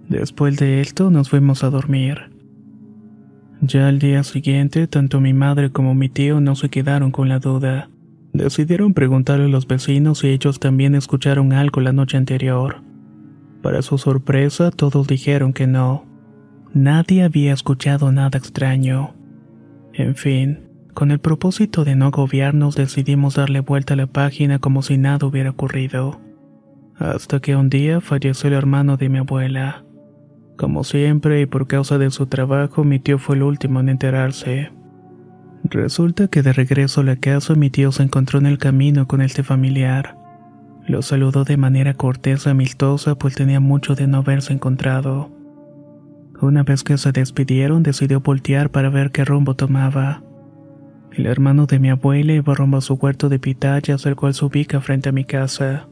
Después 0.09 0.57
de 0.57 0.81
esto 0.81 1.11
nos 1.11 1.31
fuimos 1.31 1.65
a 1.65 1.71
dormir. 1.71 2.36
Ya 3.61 3.89
al 3.89 3.99
día 3.99 4.23
siguiente, 4.23 4.87
tanto 4.87 5.21
mi 5.21 5.33
madre 5.33 5.71
como 5.71 5.95
mi 5.95 6.09
tío 6.09 6.41
no 6.41 6.57
se 6.57 6.69
quedaron 6.69 7.11
con 7.11 7.29
la 7.29 7.39
duda. 7.39 7.89
Decidieron 8.33 8.93
preguntarle 8.93 9.47
a 9.47 9.49
los 9.49 9.67
vecinos 9.67 10.19
si 10.19 10.29
ellos 10.29 10.61
también 10.61 10.95
escucharon 10.95 11.55
algo 11.55 11.81
la 11.81 11.93
noche 11.93 12.19
anterior. 12.19 12.83
Para 13.63 13.81
su 13.81 13.97
sorpresa, 13.97 14.71
todos 14.71 15.07
dijeron 15.07 15.55
que 15.55 15.67
no. 15.67 16.05
Nadie 16.75 17.23
había 17.23 17.55
escuchado 17.55 18.13
nada 18.13 18.37
extraño. 18.37 19.15
En 19.95 20.15
fin, 20.15 20.69
con 20.93 21.11
el 21.11 21.19
propósito 21.19 21.85
de 21.85 21.97
no 21.97 22.07
agobiarnos 22.07 22.77
decidimos 22.77 23.37
darle 23.37 23.61
vuelta 23.61 23.95
a 23.95 23.97
la 23.97 24.07
página 24.07 24.59
como 24.59 24.83
si 24.83 24.99
nada 24.99 25.27
hubiera 25.27 25.51
ocurrido. 25.51 26.21
Hasta 26.99 27.41
que 27.41 27.57
un 27.57 27.71
día 27.71 28.03
falleció 28.03 28.49
el 28.49 28.55
hermano 28.55 28.99
de 28.99 29.09
mi 29.09 29.19
abuela. 29.19 29.86
Como 30.57 30.85
siempre 30.85 31.43
y 31.43 31.47
por 31.47 31.67
causa 31.67 31.99
de 31.99 32.11
su 32.11 32.27
trabajo, 32.27 32.83
mi 32.83 32.99
tío 32.99 33.19
fue 33.19 33.37
el 33.37 33.43
último 33.43 33.81
en 33.81 33.91
enterarse. 33.91 34.71
Resulta 35.65 36.29
que 36.29 36.43
de 36.43 36.53
regreso 36.53 37.03
a 37.03 37.05
la 37.05 37.17
casa 37.17 37.55
mi 37.55 37.71
tío 37.71 37.93
se 37.93 38.03
encontró 38.03 38.39
en 38.39 38.47
el 38.47 38.59
camino 38.59 39.07
con 39.07 39.21
este 39.21 39.43
familiar. 39.43 40.17
Lo 40.87 41.03
saludó 41.03 41.45
de 41.45 41.57
manera 41.57 41.95
cortés 41.95 42.47
y 42.47 42.51
amistosa 42.51 43.17
pues 43.17 43.35
tenía 43.35 43.61
mucho 43.61 43.95
de 43.95 44.07
no 44.07 44.19
haberse 44.19 44.53
encontrado. 44.53 45.31
Una 46.41 46.63
vez 46.63 46.85
que 46.85 46.97
se 46.97 47.13
despidieron 47.13 47.83
decidió 47.83 48.21
voltear 48.21 48.71
para 48.71 48.89
ver 48.89 49.11
qué 49.11 49.25
rumbo 49.25 49.55
tomaba. 49.55 50.23
El 51.13 51.27
hermano 51.27 51.67
de 51.67 51.79
mi 51.79 51.91
abuela 51.91 52.33
iba 52.33 52.55
rumbo 52.55 52.77
a 52.77 52.83
su 52.83 52.95
huerto 52.95 53.29
de 53.29 53.39
pitayas, 53.39 54.07
el 54.07 54.17
cual 54.17 54.35
se 54.35 54.45
ubica 54.45 54.81
frente 54.81 55.09
a 55.09 55.13
mi 55.13 55.25
casa. 55.25 55.89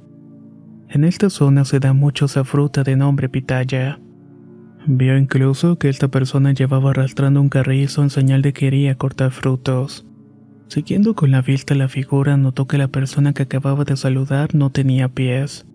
En 0.88 1.04
esta 1.04 1.28
zona 1.28 1.64
se 1.64 1.80
da 1.80 1.92
mucho 1.92 2.26
esa 2.26 2.44
fruta 2.44 2.84
de 2.84 2.94
nombre 2.94 3.28
pitaya. 3.28 3.98
Vio 4.86 5.16
incluso 5.16 5.78
que 5.78 5.88
esta 5.88 6.08
persona 6.08 6.52
llevaba 6.52 6.90
arrastrando 6.90 7.40
un 7.40 7.48
carrizo 7.48 8.02
en 8.02 8.10
señal 8.10 8.42
de 8.42 8.52
que 8.52 8.66
quería 8.66 8.96
cortar 8.96 9.30
frutos. 9.30 10.06
Siguiendo 10.68 11.14
con 11.14 11.30
la 11.30 11.40
vista 11.40 11.74
la 11.74 11.88
figura, 11.88 12.36
notó 12.36 12.66
que 12.66 12.78
la 12.78 12.88
persona 12.88 13.32
que 13.32 13.44
acababa 13.44 13.84
de 13.84 13.96
saludar 13.96 14.54
no 14.54 14.70
tenía 14.70 15.08
pies. 15.08 15.66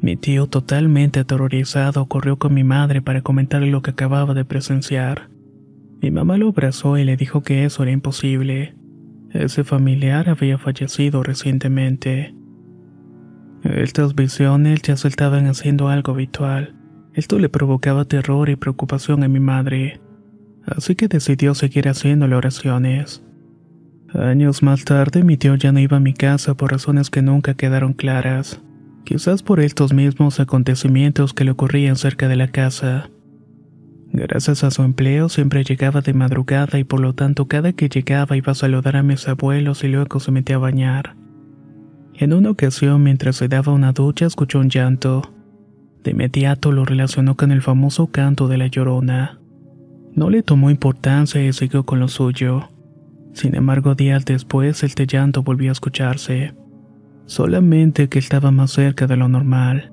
Mi 0.00 0.16
tío, 0.16 0.46
totalmente 0.46 1.20
aterrorizado, 1.20 2.06
corrió 2.06 2.38
con 2.38 2.54
mi 2.54 2.64
madre 2.64 3.02
para 3.02 3.22
comentarle 3.22 3.70
lo 3.70 3.82
que 3.82 3.90
acababa 3.90 4.34
de 4.34 4.44
presenciar. 4.44 5.30
Mi 6.00 6.10
mamá 6.10 6.36
lo 6.36 6.48
abrazó 6.48 6.98
y 6.98 7.04
le 7.04 7.16
dijo 7.16 7.42
que 7.42 7.64
eso 7.64 7.82
era 7.82 7.92
imposible. 7.92 8.74
Ese 9.32 9.64
familiar 9.64 10.28
había 10.28 10.58
fallecido 10.58 11.22
recientemente. 11.22 12.34
Estas 13.64 14.14
visiones 14.14 14.82
ya 14.82 14.96
se 14.96 15.08
estaban 15.08 15.46
haciendo 15.46 15.88
algo 15.88 16.12
habitual. 16.12 16.77
Esto 17.18 17.40
le 17.40 17.48
provocaba 17.48 18.04
terror 18.04 18.48
y 18.48 18.54
preocupación 18.54 19.24
a 19.24 19.28
mi 19.28 19.40
madre, 19.40 20.00
así 20.64 20.94
que 20.94 21.08
decidió 21.08 21.52
seguir 21.56 21.88
haciéndole 21.88 22.36
oraciones. 22.36 23.24
Años 24.14 24.62
más 24.62 24.84
tarde 24.84 25.24
mi 25.24 25.36
tío 25.36 25.56
ya 25.56 25.72
no 25.72 25.80
iba 25.80 25.96
a 25.96 26.00
mi 26.00 26.14
casa 26.14 26.54
por 26.54 26.70
razones 26.70 27.10
que 27.10 27.20
nunca 27.20 27.54
quedaron 27.54 27.92
claras, 27.92 28.62
quizás 29.02 29.42
por 29.42 29.58
estos 29.58 29.92
mismos 29.92 30.38
acontecimientos 30.38 31.34
que 31.34 31.42
le 31.42 31.50
ocurrían 31.50 31.96
cerca 31.96 32.28
de 32.28 32.36
la 32.36 32.52
casa. 32.52 33.10
Gracias 34.12 34.62
a 34.62 34.70
su 34.70 34.84
empleo 34.84 35.28
siempre 35.28 35.64
llegaba 35.64 36.02
de 36.02 36.14
madrugada 36.14 36.78
y 36.78 36.84
por 36.84 37.00
lo 37.00 37.16
tanto 37.16 37.48
cada 37.48 37.72
que 37.72 37.88
llegaba 37.88 38.36
iba 38.36 38.52
a 38.52 38.54
saludar 38.54 38.94
a 38.94 39.02
mis 39.02 39.26
abuelos 39.26 39.82
y 39.82 39.88
luego 39.88 40.20
se 40.20 40.30
metía 40.30 40.54
a 40.54 40.60
bañar. 40.60 41.16
En 42.14 42.32
una 42.32 42.50
ocasión 42.50 43.02
mientras 43.02 43.34
se 43.34 43.48
daba 43.48 43.72
una 43.72 43.90
ducha 43.90 44.26
escuchó 44.26 44.60
un 44.60 44.70
llanto. 44.70 45.34
De 46.04 46.12
inmediato 46.12 46.72
lo 46.72 46.84
relacionó 46.84 47.36
con 47.36 47.50
el 47.50 47.62
famoso 47.62 48.08
canto 48.08 48.48
de 48.48 48.58
la 48.58 48.66
llorona. 48.66 49.40
No 50.14 50.30
le 50.30 50.42
tomó 50.42 50.70
importancia 50.70 51.44
y 51.44 51.52
siguió 51.52 51.84
con 51.84 52.00
lo 52.00 52.08
suyo. 52.08 52.70
Sin 53.32 53.54
embargo, 53.54 53.94
días 53.94 54.24
después 54.24 54.82
el 54.82 55.06
llanto 55.06 55.42
volvió 55.42 55.70
a 55.70 55.72
escucharse. 55.72 56.54
Solamente 57.26 58.08
que 58.08 58.18
estaba 58.18 58.50
más 58.50 58.72
cerca 58.72 59.06
de 59.06 59.16
lo 59.16 59.28
normal. 59.28 59.92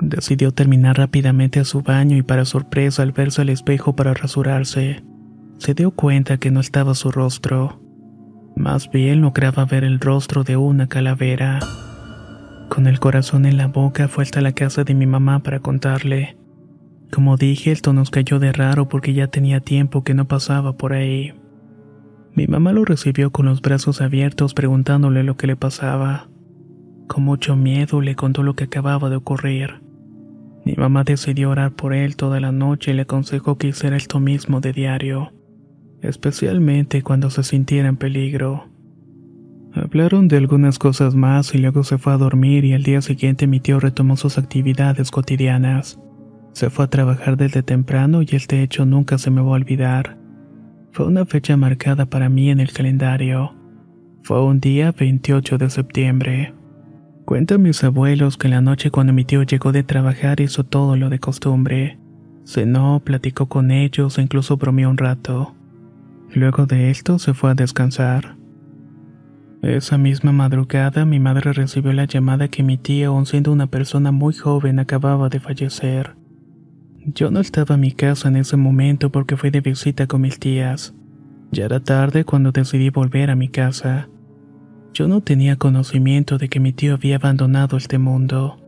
Decidió 0.00 0.52
terminar 0.52 0.98
rápidamente 0.98 1.64
su 1.64 1.82
baño 1.82 2.16
y 2.16 2.22
para 2.22 2.44
sorpresa 2.44 3.02
al 3.02 3.12
verse 3.12 3.42
al 3.42 3.50
espejo 3.50 3.94
para 3.94 4.14
rasurarse, 4.14 5.02
se 5.62 5.74
dio 5.74 5.92
cuenta 5.92 6.38
que 6.38 6.50
no 6.50 6.58
estaba 6.58 6.92
su 6.94 7.12
rostro. 7.12 7.80
Más 8.56 8.90
bien 8.90 9.20
lograba 9.20 9.64
ver 9.64 9.84
el 9.84 10.00
rostro 10.00 10.42
de 10.42 10.56
una 10.56 10.88
calavera. 10.88 11.60
Con 12.72 12.86
el 12.86 13.00
corazón 13.00 13.44
en 13.44 13.58
la 13.58 13.66
boca 13.66 14.08
fue 14.08 14.24
hasta 14.24 14.40
la 14.40 14.52
casa 14.52 14.82
de 14.82 14.94
mi 14.94 15.04
mamá 15.04 15.40
para 15.40 15.60
contarle. 15.60 16.38
Como 17.12 17.36
dije, 17.36 17.70
esto 17.70 17.92
nos 17.92 18.08
cayó 18.08 18.38
de 18.38 18.50
raro 18.50 18.88
porque 18.88 19.12
ya 19.12 19.26
tenía 19.26 19.60
tiempo 19.60 20.04
que 20.04 20.14
no 20.14 20.26
pasaba 20.26 20.74
por 20.78 20.94
ahí. 20.94 21.34
Mi 22.32 22.46
mamá 22.46 22.72
lo 22.72 22.86
recibió 22.86 23.30
con 23.30 23.44
los 23.44 23.60
brazos 23.60 24.00
abiertos 24.00 24.54
preguntándole 24.54 25.22
lo 25.22 25.36
que 25.36 25.48
le 25.48 25.54
pasaba. 25.54 26.30
Con 27.08 27.24
mucho 27.24 27.56
miedo 27.56 28.00
le 28.00 28.14
contó 28.14 28.42
lo 28.42 28.56
que 28.56 28.64
acababa 28.64 29.10
de 29.10 29.16
ocurrir. 29.16 29.82
Mi 30.64 30.72
mamá 30.72 31.04
decidió 31.04 31.50
orar 31.50 31.72
por 31.72 31.92
él 31.92 32.16
toda 32.16 32.40
la 32.40 32.52
noche 32.52 32.92
y 32.92 32.94
le 32.94 33.02
aconsejó 33.02 33.58
que 33.58 33.66
hiciera 33.66 33.98
esto 33.98 34.18
mismo 34.18 34.62
de 34.62 34.72
diario, 34.72 35.34
especialmente 36.00 37.02
cuando 37.02 37.28
se 37.28 37.42
sintiera 37.42 37.90
en 37.90 37.98
peligro. 37.98 38.71
Hablaron 39.74 40.28
de 40.28 40.36
algunas 40.36 40.78
cosas 40.78 41.14
más 41.14 41.54
y 41.54 41.58
luego 41.58 41.82
se 41.82 41.96
fue 41.96 42.12
a 42.12 42.18
dormir 42.18 42.66
y 42.66 42.74
al 42.74 42.82
día 42.82 43.00
siguiente 43.00 43.46
mi 43.46 43.58
tío 43.58 43.80
retomó 43.80 44.18
sus 44.18 44.36
actividades 44.36 45.10
cotidianas. 45.10 45.98
Se 46.52 46.68
fue 46.68 46.84
a 46.84 46.88
trabajar 46.88 47.38
desde 47.38 47.62
temprano 47.62 48.20
y 48.20 48.28
este 48.32 48.62
hecho 48.62 48.84
nunca 48.84 49.16
se 49.16 49.30
me 49.30 49.40
va 49.40 49.48
a 49.48 49.52
olvidar. 49.52 50.18
Fue 50.92 51.06
una 51.06 51.24
fecha 51.24 51.56
marcada 51.56 52.04
para 52.04 52.28
mí 52.28 52.50
en 52.50 52.60
el 52.60 52.70
calendario. 52.70 53.54
Fue 54.22 54.44
un 54.44 54.60
día 54.60 54.92
28 54.92 55.56
de 55.56 55.70
septiembre. 55.70 56.54
Cuentan 57.24 57.62
mis 57.62 57.82
abuelos 57.82 58.36
que 58.36 58.48
en 58.48 58.52
la 58.52 58.60
noche 58.60 58.90
cuando 58.90 59.14
mi 59.14 59.24
tío 59.24 59.42
llegó 59.42 59.72
de 59.72 59.84
trabajar 59.84 60.40
hizo 60.40 60.64
todo 60.64 60.96
lo 60.96 61.08
de 61.08 61.18
costumbre. 61.18 61.98
Cenó, 62.44 63.00
platicó 63.02 63.46
con 63.46 63.70
ellos 63.70 64.18
e 64.18 64.22
incluso 64.22 64.58
bromeó 64.58 64.90
un 64.90 64.98
rato. 64.98 65.54
Luego 66.34 66.66
de 66.66 66.90
esto 66.90 67.18
se 67.18 67.32
fue 67.32 67.52
a 67.52 67.54
descansar. 67.54 68.41
Esa 69.62 69.96
misma 69.96 70.32
madrugada 70.32 71.04
mi 71.04 71.20
madre 71.20 71.52
recibió 71.52 71.92
la 71.92 72.06
llamada 72.06 72.48
que 72.48 72.64
mi 72.64 72.78
tía, 72.78 73.06
aun 73.06 73.26
siendo 73.26 73.52
una 73.52 73.68
persona 73.68 74.10
muy 74.10 74.34
joven, 74.34 74.80
acababa 74.80 75.28
de 75.28 75.38
fallecer. 75.38 76.16
Yo 77.06 77.30
no 77.30 77.38
estaba 77.38 77.76
en 77.76 77.82
mi 77.82 77.92
casa 77.92 78.26
en 78.26 78.36
ese 78.36 78.56
momento 78.56 79.10
porque 79.10 79.36
fui 79.36 79.50
de 79.50 79.60
visita 79.60 80.08
con 80.08 80.22
mis 80.22 80.40
tías. 80.40 80.94
Ya 81.52 81.66
era 81.66 81.78
tarde 81.78 82.24
cuando 82.24 82.50
decidí 82.50 82.90
volver 82.90 83.30
a 83.30 83.36
mi 83.36 83.48
casa. 83.48 84.08
Yo 84.94 85.06
no 85.06 85.20
tenía 85.20 85.54
conocimiento 85.54 86.38
de 86.38 86.48
que 86.48 86.58
mi 86.58 86.72
tío 86.72 86.94
había 86.94 87.16
abandonado 87.16 87.76
este 87.76 87.98
mundo, 87.98 88.58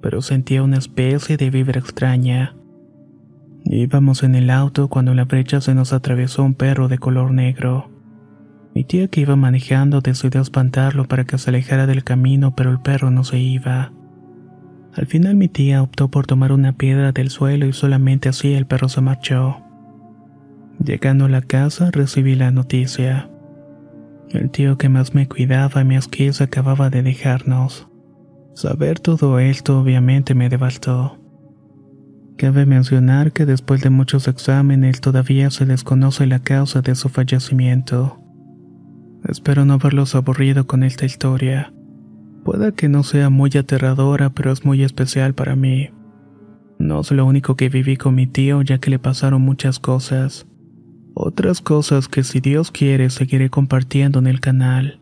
pero 0.00 0.22
sentía 0.22 0.62
una 0.62 0.78
especie 0.78 1.36
de 1.36 1.50
vibra 1.50 1.78
extraña. 1.78 2.56
Íbamos 3.64 4.22
en 4.22 4.34
el 4.34 4.48
auto 4.48 4.88
cuando 4.88 5.10
en 5.10 5.18
la 5.18 5.24
brecha 5.26 5.60
se 5.60 5.74
nos 5.74 5.92
atravesó 5.92 6.42
un 6.42 6.54
perro 6.54 6.88
de 6.88 6.96
color 6.96 7.32
negro. 7.32 7.91
Mi 8.74 8.84
tía 8.84 9.08
que 9.08 9.20
iba 9.20 9.36
manejando 9.36 10.00
decidió 10.00 10.40
espantarlo 10.40 11.06
para 11.06 11.24
que 11.24 11.36
se 11.38 11.50
alejara 11.50 11.86
del 11.86 12.04
camino, 12.04 12.54
pero 12.54 12.70
el 12.70 12.80
perro 12.80 13.10
no 13.10 13.22
se 13.24 13.38
iba. 13.38 13.92
Al 14.94 15.06
final 15.06 15.36
mi 15.36 15.48
tía 15.48 15.82
optó 15.82 16.10
por 16.10 16.26
tomar 16.26 16.52
una 16.52 16.72
piedra 16.72 17.12
del 17.12 17.30
suelo 17.30 17.66
y 17.66 17.72
solamente 17.72 18.28
así 18.28 18.54
el 18.54 18.66
perro 18.66 18.88
se 18.88 19.00
marchó. 19.00 19.58
Llegando 20.84 21.26
a 21.26 21.28
la 21.28 21.42
casa 21.42 21.90
recibí 21.90 22.34
la 22.34 22.50
noticia. 22.50 23.30
El 24.30 24.50
tío 24.50 24.78
que 24.78 24.88
más 24.88 25.14
me 25.14 25.28
cuidaba, 25.28 25.84
mi 25.84 25.96
esquiza, 25.96 26.44
acababa 26.44 26.90
de 26.90 27.02
dejarnos. 27.02 27.88
Saber 28.54 29.00
todo 29.00 29.38
esto 29.38 29.80
obviamente 29.80 30.34
me 30.34 30.48
devastó. 30.48 31.18
Cabe 32.36 32.66
mencionar 32.66 33.32
que 33.32 33.46
después 33.46 33.82
de 33.82 33.90
muchos 33.90 34.28
exámenes 34.28 35.00
todavía 35.00 35.50
se 35.50 35.64
desconoce 35.66 36.26
la 36.26 36.40
causa 36.40 36.82
de 36.82 36.94
su 36.94 37.08
fallecimiento. 37.08 38.18
Espero 39.28 39.64
no 39.64 39.74
haberlos 39.74 40.14
aburrido 40.14 40.66
con 40.66 40.82
esta 40.82 41.04
historia. 41.04 41.72
Pueda 42.44 42.72
que 42.72 42.88
no 42.88 43.02
sea 43.02 43.30
muy 43.30 43.50
aterradora, 43.56 44.30
pero 44.30 44.50
es 44.50 44.64
muy 44.64 44.82
especial 44.82 45.34
para 45.34 45.54
mí. 45.54 45.90
No 46.78 47.00
es 47.00 47.12
lo 47.12 47.24
único 47.24 47.54
que 47.54 47.68
viví 47.68 47.96
con 47.96 48.14
mi 48.14 48.26
tío, 48.26 48.62
ya 48.62 48.78
que 48.78 48.90
le 48.90 48.98
pasaron 48.98 49.42
muchas 49.42 49.78
cosas. 49.78 50.46
Otras 51.14 51.60
cosas 51.60 52.08
que 52.08 52.24
si 52.24 52.40
Dios 52.40 52.70
quiere 52.70 53.10
seguiré 53.10 53.50
compartiendo 53.50 54.18
en 54.18 54.26
el 54.26 54.40
canal. 54.40 55.01